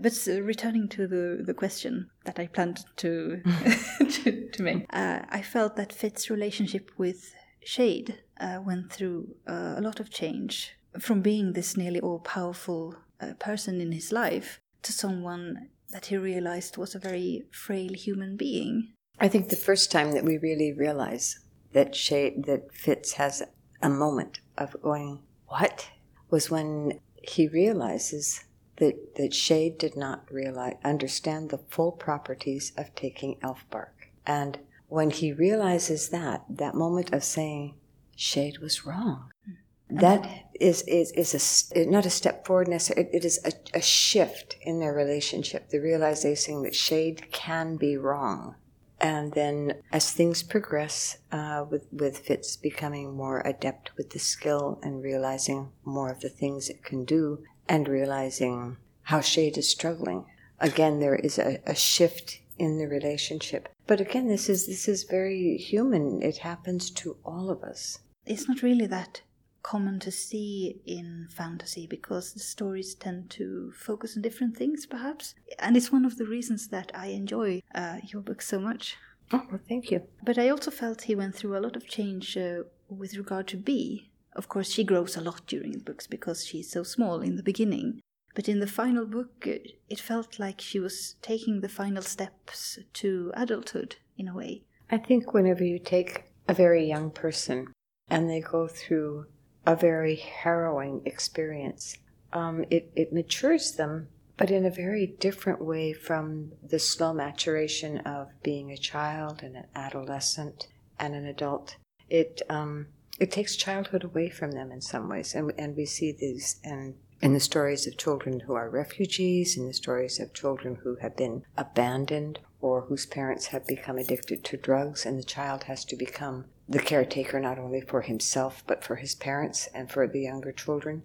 [0.00, 3.42] But uh, returning to the, the question that I planned to,
[3.98, 7.34] to, to make, uh, I felt that Fitz's relationship with
[7.66, 12.96] Chade uh, went through uh, a lot of change from being this nearly all powerful
[13.20, 18.36] uh, person in his life to someone that he realized was a very frail human
[18.36, 18.92] being.
[19.20, 21.38] I think the first time that we really realize
[21.72, 23.42] that Chade, that Fitz has
[23.82, 25.90] a moment of going, "What?"
[26.30, 28.44] was when he realizes
[28.76, 34.58] that that Chade did not realize understand the full properties of taking elf bark, and
[34.88, 37.74] when he realizes that, that moment of saying,
[38.16, 39.96] "Chade was wrong," hmm.
[39.96, 43.08] that is is a, not a step forward necessarily.
[43.08, 45.68] It, it is a, a shift in their relationship.
[45.68, 48.54] The realization that Chade can be wrong
[49.02, 54.78] and then as things progress uh, with, with Fitz becoming more adept with the skill
[54.82, 60.24] and realizing more of the things it can do and realizing how Chade is struggling,
[60.60, 63.68] again there is a, a shift in the relationship.
[63.88, 66.22] But again, this is this is very human.
[66.22, 67.98] It happens to all of us.
[68.24, 69.22] it's not really that
[69.62, 75.34] common to see in fantasy because the stories tend to focus on different things perhaps.
[75.58, 78.96] And it's one of the reasons that i enjoy uh, your book so much.
[79.32, 80.02] Oh, well, thank you.
[80.22, 83.56] but i also felt he went through a lot of change uh, with regard to
[83.56, 84.10] Bee.
[84.34, 87.42] Of course she grows a lot during the books because she's so small in the
[87.42, 88.00] beginning.
[88.34, 89.58] But in the final book uh,
[89.88, 94.62] it felt like she was taking the final steps to adulthood in a way.
[94.90, 97.72] I think whenever you take a very young person
[98.08, 99.26] and they go through
[99.66, 101.96] a very harrowing experience,
[102.32, 107.98] um, it, it matures them, but in a very different way from the slow maturation
[107.98, 111.76] of being a child and an adolescent and an adult.
[112.08, 112.88] It, um,
[113.20, 116.96] it takes childhood away from them in some ways, and, and we see these in,
[117.20, 121.16] in the stories of children who are refugees, in the stories of children who have
[121.16, 125.96] been abandoned or whose parents have become addicted to drugs, and the child has to
[125.96, 130.52] become the caretaker not only for himself but for his parents and for the younger
[130.52, 131.02] children.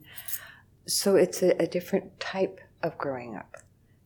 [0.86, 3.58] So it's a, a different type of growing up,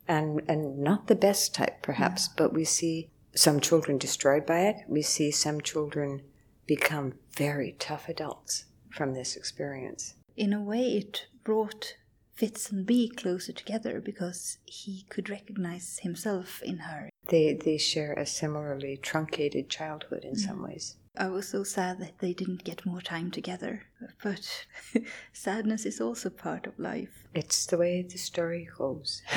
[0.07, 4.77] and and not the best type perhaps, but we see some children destroyed by it.
[4.87, 6.21] We see some children
[6.65, 10.15] become very tough adults from this experience.
[10.35, 11.95] in a way it brought
[12.33, 17.09] Fitz and Bee closer together because he could recognize himself in her.
[17.27, 20.67] They they share a similarly truncated childhood in some mm.
[20.69, 20.95] ways.
[21.17, 23.83] I was so sad that they didn't get more time together.
[24.23, 24.65] But
[25.33, 27.27] sadness is also part of life.
[27.33, 29.21] It's the way the story goes.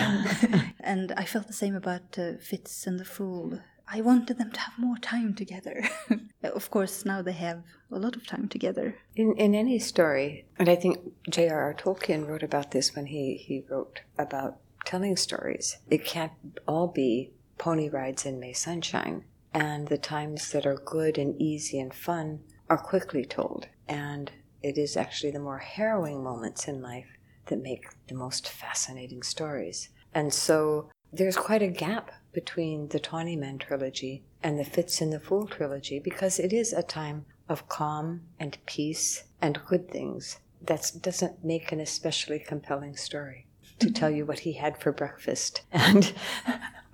[0.81, 3.61] and I felt the same about uh, Fitz and the Fool.
[3.89, 5.85] I wanted them to have more time together.
[6.43, 8.97] of course, now they have a lot of time together.
[9.15, 10.99] In in any story, and I think
[11.29, 11.75] J.R.R.
[11.75, 14.57] Tolkien wrote about this when he, he wrote about
[14.87, 15.77] telling stories.
[15.91, 16.33] It can't
[16.67, 19.25] all be pony rides in May sunshine.
[19.55, 23.69] And the times that are good and easy and fun are quickly told.
[23.89, 24.33] And
[24.63, 27.07] it is actually the more harrowing moments in life
[27.47, 29.91] that make the most fascinating stories.
[30.15, 35.13] And so there's quite a gap between the Tawny Man trilogy and the Fitz and
[35.13, 40.41] the Fool trilogy because it is a time of calm and peace and good things.
[40.61, 43.47] That doesn't make an especially compelling story
[43.79, 43.95] to mm-hmm.
[43.95, 46.13] tell you what he had for breakfast and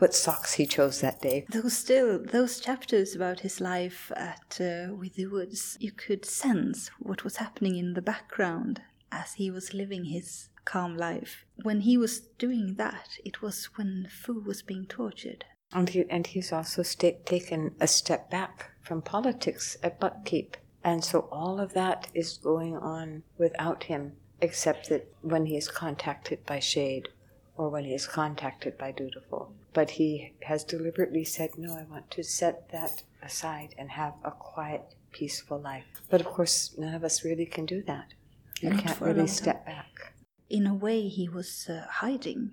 [0.00, 1.44] what socks he chose that day.
[1.48, 7.36] Though still, those chapters about his life at uh, Withywoods, you could sense what was
[7.36, 8.82] happening in the background
[9.12, 11.44] as he was living his calm life.
[11.62, 15.44] When he was doing that, it was when Fool was being tortured.
[15.72, 20.54] And, he, and he's also sta- taken a step back from politics at Buckkeep.
[20.82, 25.68] And so all of that is going on without him, except that when he is
[25.68, 27.08] contacted by Chade
[27.56, 29.52] or when he is contacted by Dutiful.
[29.72, 34.30] But he has deliberately said, No, I want to set that aside and have a
[34.30, 35.84] quiet, peaceful life.
[36.08, 38.14] But of course, none of us really can do that.
[38.60, 39.34] You Not can't really long time.
[39.34, 40.14] step back.
[40.48, 42.52] In a way, he was uh, hiding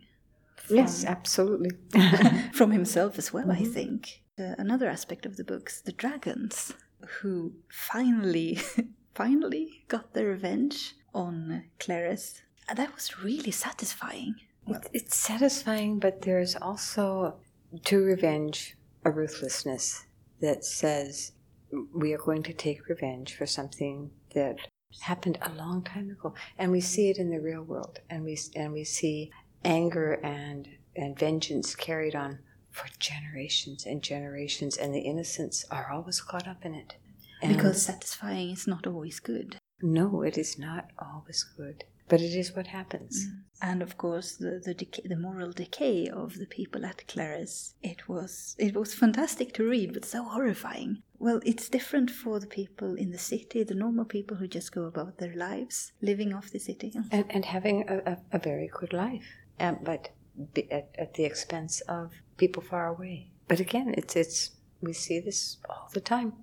[0.69, 1.71] Yes, absolutely.
[2.53, 4.21] from himself as well, I think.
[4.37, 6.73] Uh, another aspect of the books, the dragons,
[7.21, 8.59] who finally,
[9.15, 12.41] finally got their revenge on Clerres.
[12.75, 14.35] That was really satisfying.
[14.93, 17.35] It's, satisfying, but there's also
[17.85, 20.05] to revenge a ruthlessness
[20.41, 21.31] that says
[21.93, 24.57] we are going to take revenge for something that
[25.01, 28.37] happened a long time ago, and we see it in the real world, and we
[28.55, 29.31] and we see
[29.63, 32.39] anger and and vengeance carried on
[32.71, 36.95] for generations and generations, and the innocents are always caught up in it.
[37.41, 39.57] And Because satisfying is not always good.
[39.81, 43.27] no, it is not always good, but it is what happens.
[43.61, 47.73] And of course, the the, decay, the moral decay of the people at Clerres.
[47.81, 51.01] It was it was fantastic to read, but so horrifying.
[51.19, 54.83] Well, it's different for the people in the city, the normal people who just go
[54.85, 56.93] about their lives, living off the city.
[57.11, 59.27] and, and having a, a, a very good life,
[59.59, 60.09] um, but
[60.53, 63.31] be, at, at the expense of people far away.
[63.47, 64.51] But again, it's it's
[64.81, 66.33] we see this all the time.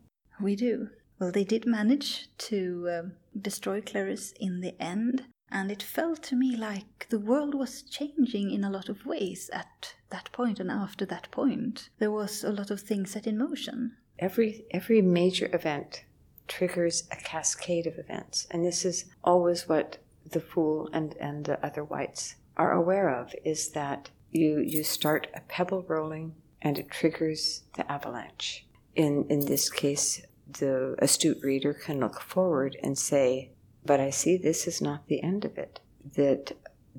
[0.41, 0.89] We do.
[1.21, 6.35] Well, they did manage to um, destroy Clerres in the end, and it felt to
[6.35, 10.69] me like the world was changing in a lot of ways at that point and
[10.69, 11.89] after that point.
[12.01, 13.97] There was a lot of things set in motion.
[14.19, 16.05] Every every major event
[16.49, 19.99] triggers a cascade of events, and this is always what
[20.29, 25.29] the fool and and the other whites are aware of is that you you start
[25.35, 28.67] a pebble rolling and it triggers the avalanche.
[28.97, 30.23] In in this case,
[30.61, 33.54] the astute reader can look forward and say,
[33.85, 35.80] "But I see this is not the end of it.
[36.16, 36.53] That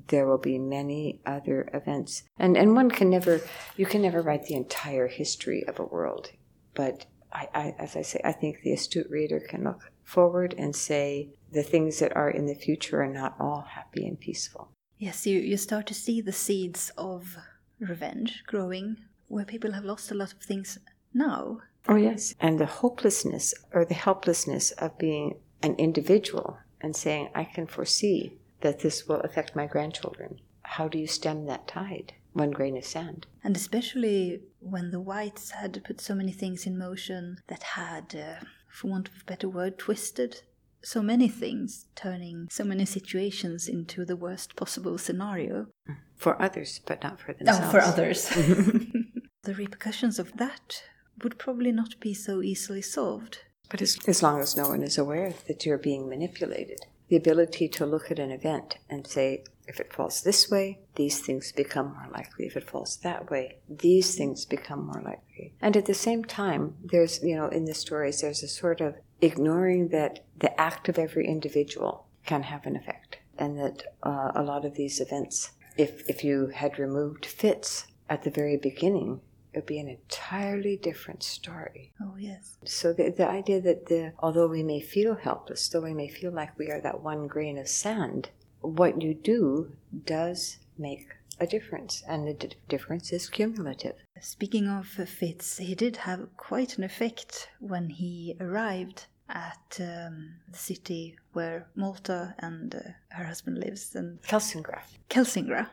[0.08, 3.40] there will be many other events, and and one can never
[3.76, 6.32] you can never write the entire history of a world,
[6.74, 10.74] but I, I as I say, I think the astute reader can look forward and
[10.74, 14.70] say the things that are in the future are not all happy and peaceful.
[14.98, 17.36] Yes, you, you start to see the seeds of
[17.80, 18.96] revenge growing
[19.28, 20.78] where people have lost a lot of things
[21.12, 21.60] now.
[21.88, 22.34] Oh, yes.
[22.40, 28.38] And the hopelessness or the helplessness of being an individual and saying, I can foresee
[28.60, 30.40] that this will affect my grandchildren.
[30.62, 32.14] How do you stem that tide?
[32.32, 33.26] One grain of sand.
[33.42, 38.44] And especially when the whites had put so many things in motion that had, uh,
[38.68, 40.42] for want of a better word, twisted
[40.82, 45.66] so many things, turning so many situations into the worst possible scenario.
[46.14, 47.66] For others, but not for themselves.
[47.66, 48.28] Oh, for others.
[49.42, 50.84] the repercussions of that
[51.22, 53.40] would probably not be so easily solved.
[53.70, 57.68] But as, as long as no one is aware that you're being manipulated, the ability
[57.68, 61.92] to look at an event and say, if it falls this way, these things become
[61.92, 62.46] more likely.
[62.46, 65.54] If it falls that way, these things become more likely.
[65.60, 68.96] And at the same time, there's, you know, in the stories, there's a sort of
[69.20, 73.18] ignoring that the act of every individual can have an effect.
[73.38, 78.22] And that uh, a lot of these events, if, if you had removed Fitz at
[78.22, 79.20] the very beginning,
[79.56, 81.90] it would be an entirely different story.
[81.98, 82.58] Oh, yes.
[82.66, 86.30] So the, the idea that the although we may feel helpless, though we may feel
[86.30, 88.28] like we are that one grain of sand,
[88.60, 89.72] what you do
[90.04, 91.08] does make
[91.40, 93.94] a difference, and the d- difference is cumulative.
[94.20, 100.58] Speaking of Fitz, he did have quite an effect when he arrived at um, the
[100.58, 104.98] city where Malta and uh, her husband lives, and Kelsingraf.
[105.08, 105.68] Kelsingra.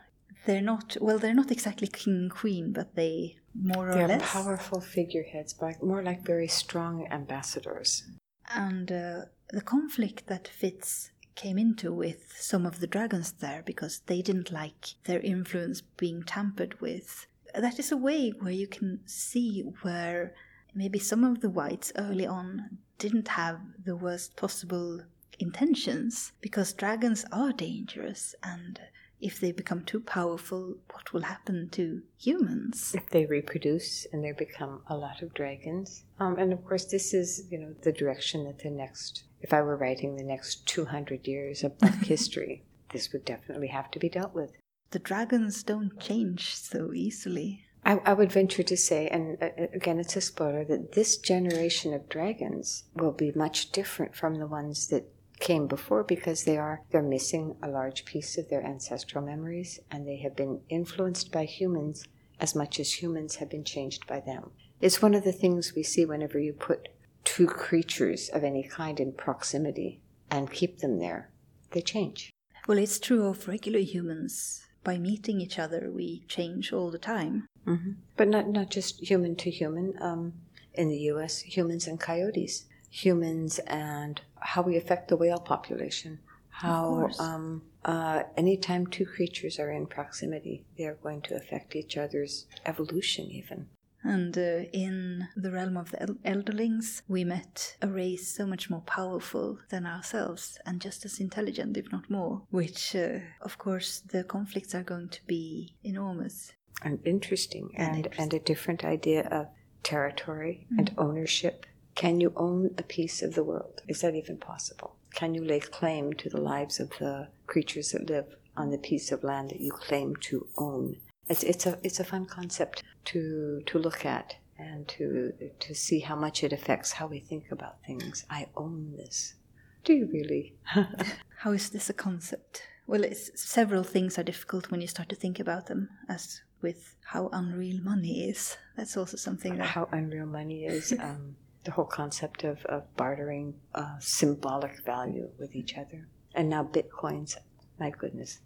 [0.46, 1.20] They're not well.
[1.20, 4.32] They're not exactly king and queen, but they more or They're less.
[4.32, 8.04] powerful figureheads, but more like very strong ambassadors.
[8.50, 14.02] And uh, the conflict that Fitz came into with some of the dragons there because
[14.06, 17.26] they didn't like their influence being tampered with.
[17.56, 20.34] That is a way where you can see where
[20.76, 25.02] maybe some of the whites early on didn't have the worst possible
[25.40, 28.80] intentions because dragons are dangerous and
[29.24, 32.94] if they become too powerful, what will happen to humans?
[32.94, 36.04] If they reproduce and there become a lot of dragons.
[36.20, 39.62] Um, and of course, this is, you know, the direction that the next, if I
[39.62, 44.36] were writing the next 200 years of history, this would definitely have to be dealt
[44.36, 44.52] with.
[44.92, 47.66] The dragons don't change so easily.
[47.86, 51.94] I, I would venture to say, and uh, again, it's a spoiler, that this generation
[51.94, 55.13] of dragons will be much different from the ones that
[55.44, 60.08] came before because they are they're missing a large piece of their ancestral memories and
[60.08, 62.08] they have been influenced by humans
[62.40, 64.52] as much as humans have been changed by them.
[64.80, 66.88] It's one of the things we see whenever you put
[67.26, 71.30] two creatures of any kind in proximity and keep them there.
[71.72, 72.30] They change.
[72.66, 74.66] Well, it's true of regular humans.
[74.84, 77.48] By meeting each other, we change all the time.
[77.68, 77.92] Mm-hmm.
[78.16, 79.94] But not, not just human to human.
[80.02, 80.34] Um,
[80.74, 86.20] in the US, humans and coyotes, humans and how we affect the whale population.
[86.50, 91.98] How um, uh, anytime two creatures are in proximity, they are going to affect each
[91.98, 93.68] other's evolution, even.
[94.04, 98.70] And uh, in the realm of the el- elderlings, we met a race so much
[98.70, 102.42] more powerful than ourselves and just as intelligent, if not more.
[102.52, 106.54] Which, uh, of course, the conflicts are going to be enormous.
[106.84, 108.24] And interesting, And and, interesting.
[108.24, 109.48] and a different idea of
[109.84, 111.66] territory and ownership.
[111.96, 113.82] Can you own a piece of the world?
[113.88, 114.96] Is that even possible?
[115.14, 119.12] Can you lay claim to the lives of the creatures that live on the piece
[119.12, 120.98] of land that you claim to own?
[121.30, 126.00] It's, it's a it's a fun concept to to look at and to to see
[126.00, 128.26] how much it affects how we think about things.
[128.30, 129.36] I own this.
[129.84, 130.56] Do you really?
[131.38, 132.64] How is this a concept?
[132.88, 136.96] Well, it's, several things are difficult when you start to think about them, as with
[137.04, 138.58] how unreal money is.
[138.78, 139.68] That's also something that.
[139.68, 140.94] how unreal money is.
[141.00, 146.08] Um, the whole concept of, of bartering uh, symbolic value with each other.
[146.36, 147.38] And now bitcoins.
[147.80, 148.40] My goodness.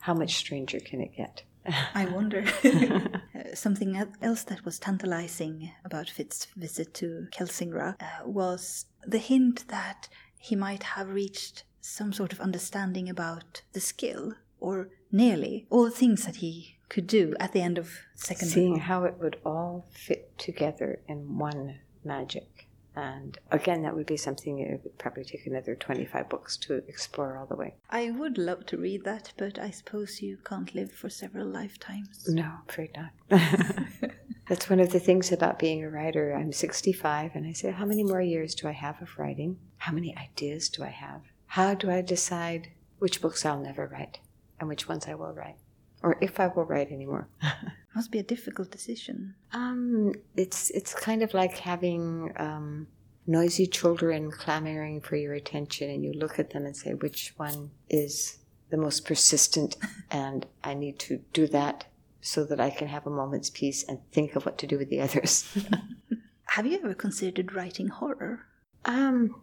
[0.00, 1.42] How much stranger can it get?
[1.94, 2.44] I wonder.
[3.54, 10.08] Something else that was tantalizing about Fitz's visit to Kelsingra uh, was the hint that
[10.38, 15.90] he might have reached some sort of understanding about the skill, or nearly all the
[15.90, 18.48] things that he could do at the end of second.
[18.48, 22.48] Seeing how it would all fit together in one magic.
[22.94, 27.36] And again, that would be something it would probably take another 25 books to explore
[27.36, 27.74] all the way.
[27.88, 32.28] I would love to read that, but I suppose you can't live for several lifetimes.
[32.28, 34.12] No, I'm afraid not.
[34.48, 36.34] That's one of the things about being a writer.
[36.34, 39.58] I'm 65, and I say, How many more years do I have of writing?
[39.78, 41.22] How many ideas do I have?
[41.46, 42.68] How do I decide
[42.98, 44.18] which books I'll never write
[44.60, 45.56] and which ones I will write?
[46.02, 47.28] Or if I will write anymore?
[47.94, 49.34] Must be a difficult decision.
[49.52, 52.86] um, it's, it's kind of like having um,
[53.26, 57.70] noisy children clamoring for your attention, and you look at them and say, Which one
[57.88, 58.38] is
[58.70, 59.76] the most persistent?
[60.10, 61.84] And I need to do that
[62.20, 64.88] so that I can have a moment's peace and think of what to do with
[64.90, 65.44] the others.
[66.54, 68.46] Have you ever considered writing horror?
[68.84, 69.34] um,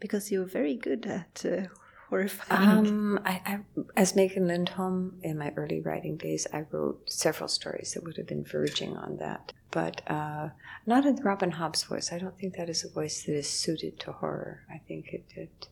[0.00, 1.66] Because you're very good at uh,
[2.12, 2.68] horrifying.
[2.68, 3.58] um, I, I,
[3.96, 8.26] as Megan Lindholm in my early writing days, I wrote several stories that would have
[8.26, 10.50] been verging on that, but uh,
[10.84, 12.12] not in Robin Hobb's voice.
[12.12, 14.60] I don't think that is a voice that is suited to horror.
[14.70, 15.68] I think it, it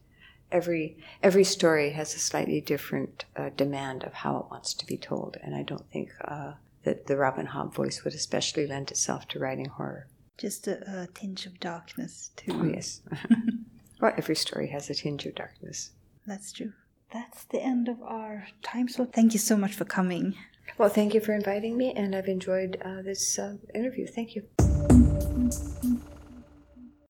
[0.51, 4.97] every every story has a slightly different uh, demand of how it wants to be
[4.97, 9.29] told, and I don't think uh, that the Robin Hobb voice would especially lend itself
[9.29, 10.07] to writing horror.
[10.39, 12.53] Just a, a tinge of darkness, too.
[12.55, 13.03] Oh yes,
[14.01, 15.91] well, every story has a tinge of darkness.
[16.31, 16.73] That's true.
[17.13, 19.13] That's the end of our time slot.
[19.13, 20.35] Thank you so much for coming.
[20.79, 24.07] Well, thank you for inviting me, and I've enjoyed uh, this uh, interview.
[24.07, 24.43] Thank you.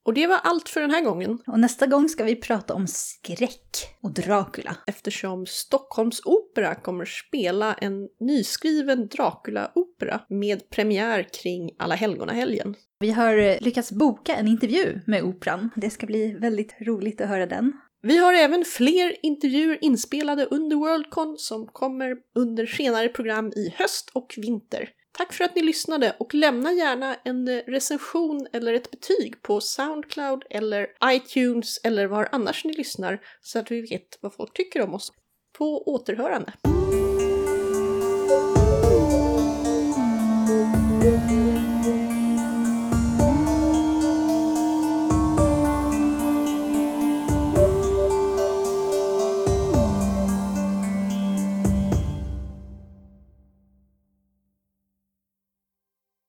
[0.02, 1.38] Och det var allt för den här gången.
[1.46, 4.76] Och nästa gång ska vi prata om skräck och Dracula.
[4.86, 12.74] eftersom Stockholms opera kommer spela en nyskriven Dracula-opera med premiär kring Alla helgona-helgen.
[12.98, 15.70] Vi har eh, lyckats boka en intervju med Operan.
[15.76, 17.72] Det ska bli väldigt roligt att höra den.
[18.02, 24.10] Vi har även fler intervjuer inspelade under Worldcon som kommer under senare program i höst
[24.14, 24.88] och vinter.
[25.12, 30.42] Tack för att ni lyssnade och lämna gärna en recension eller ett betyg på Soundcloud
[30.50, 34.94] eller iTunes eller var annars ni lyssnar så att vi vet vad folk tycker om
[34.94, 35.12] oss.
[35.58, 36.52] På återhörande!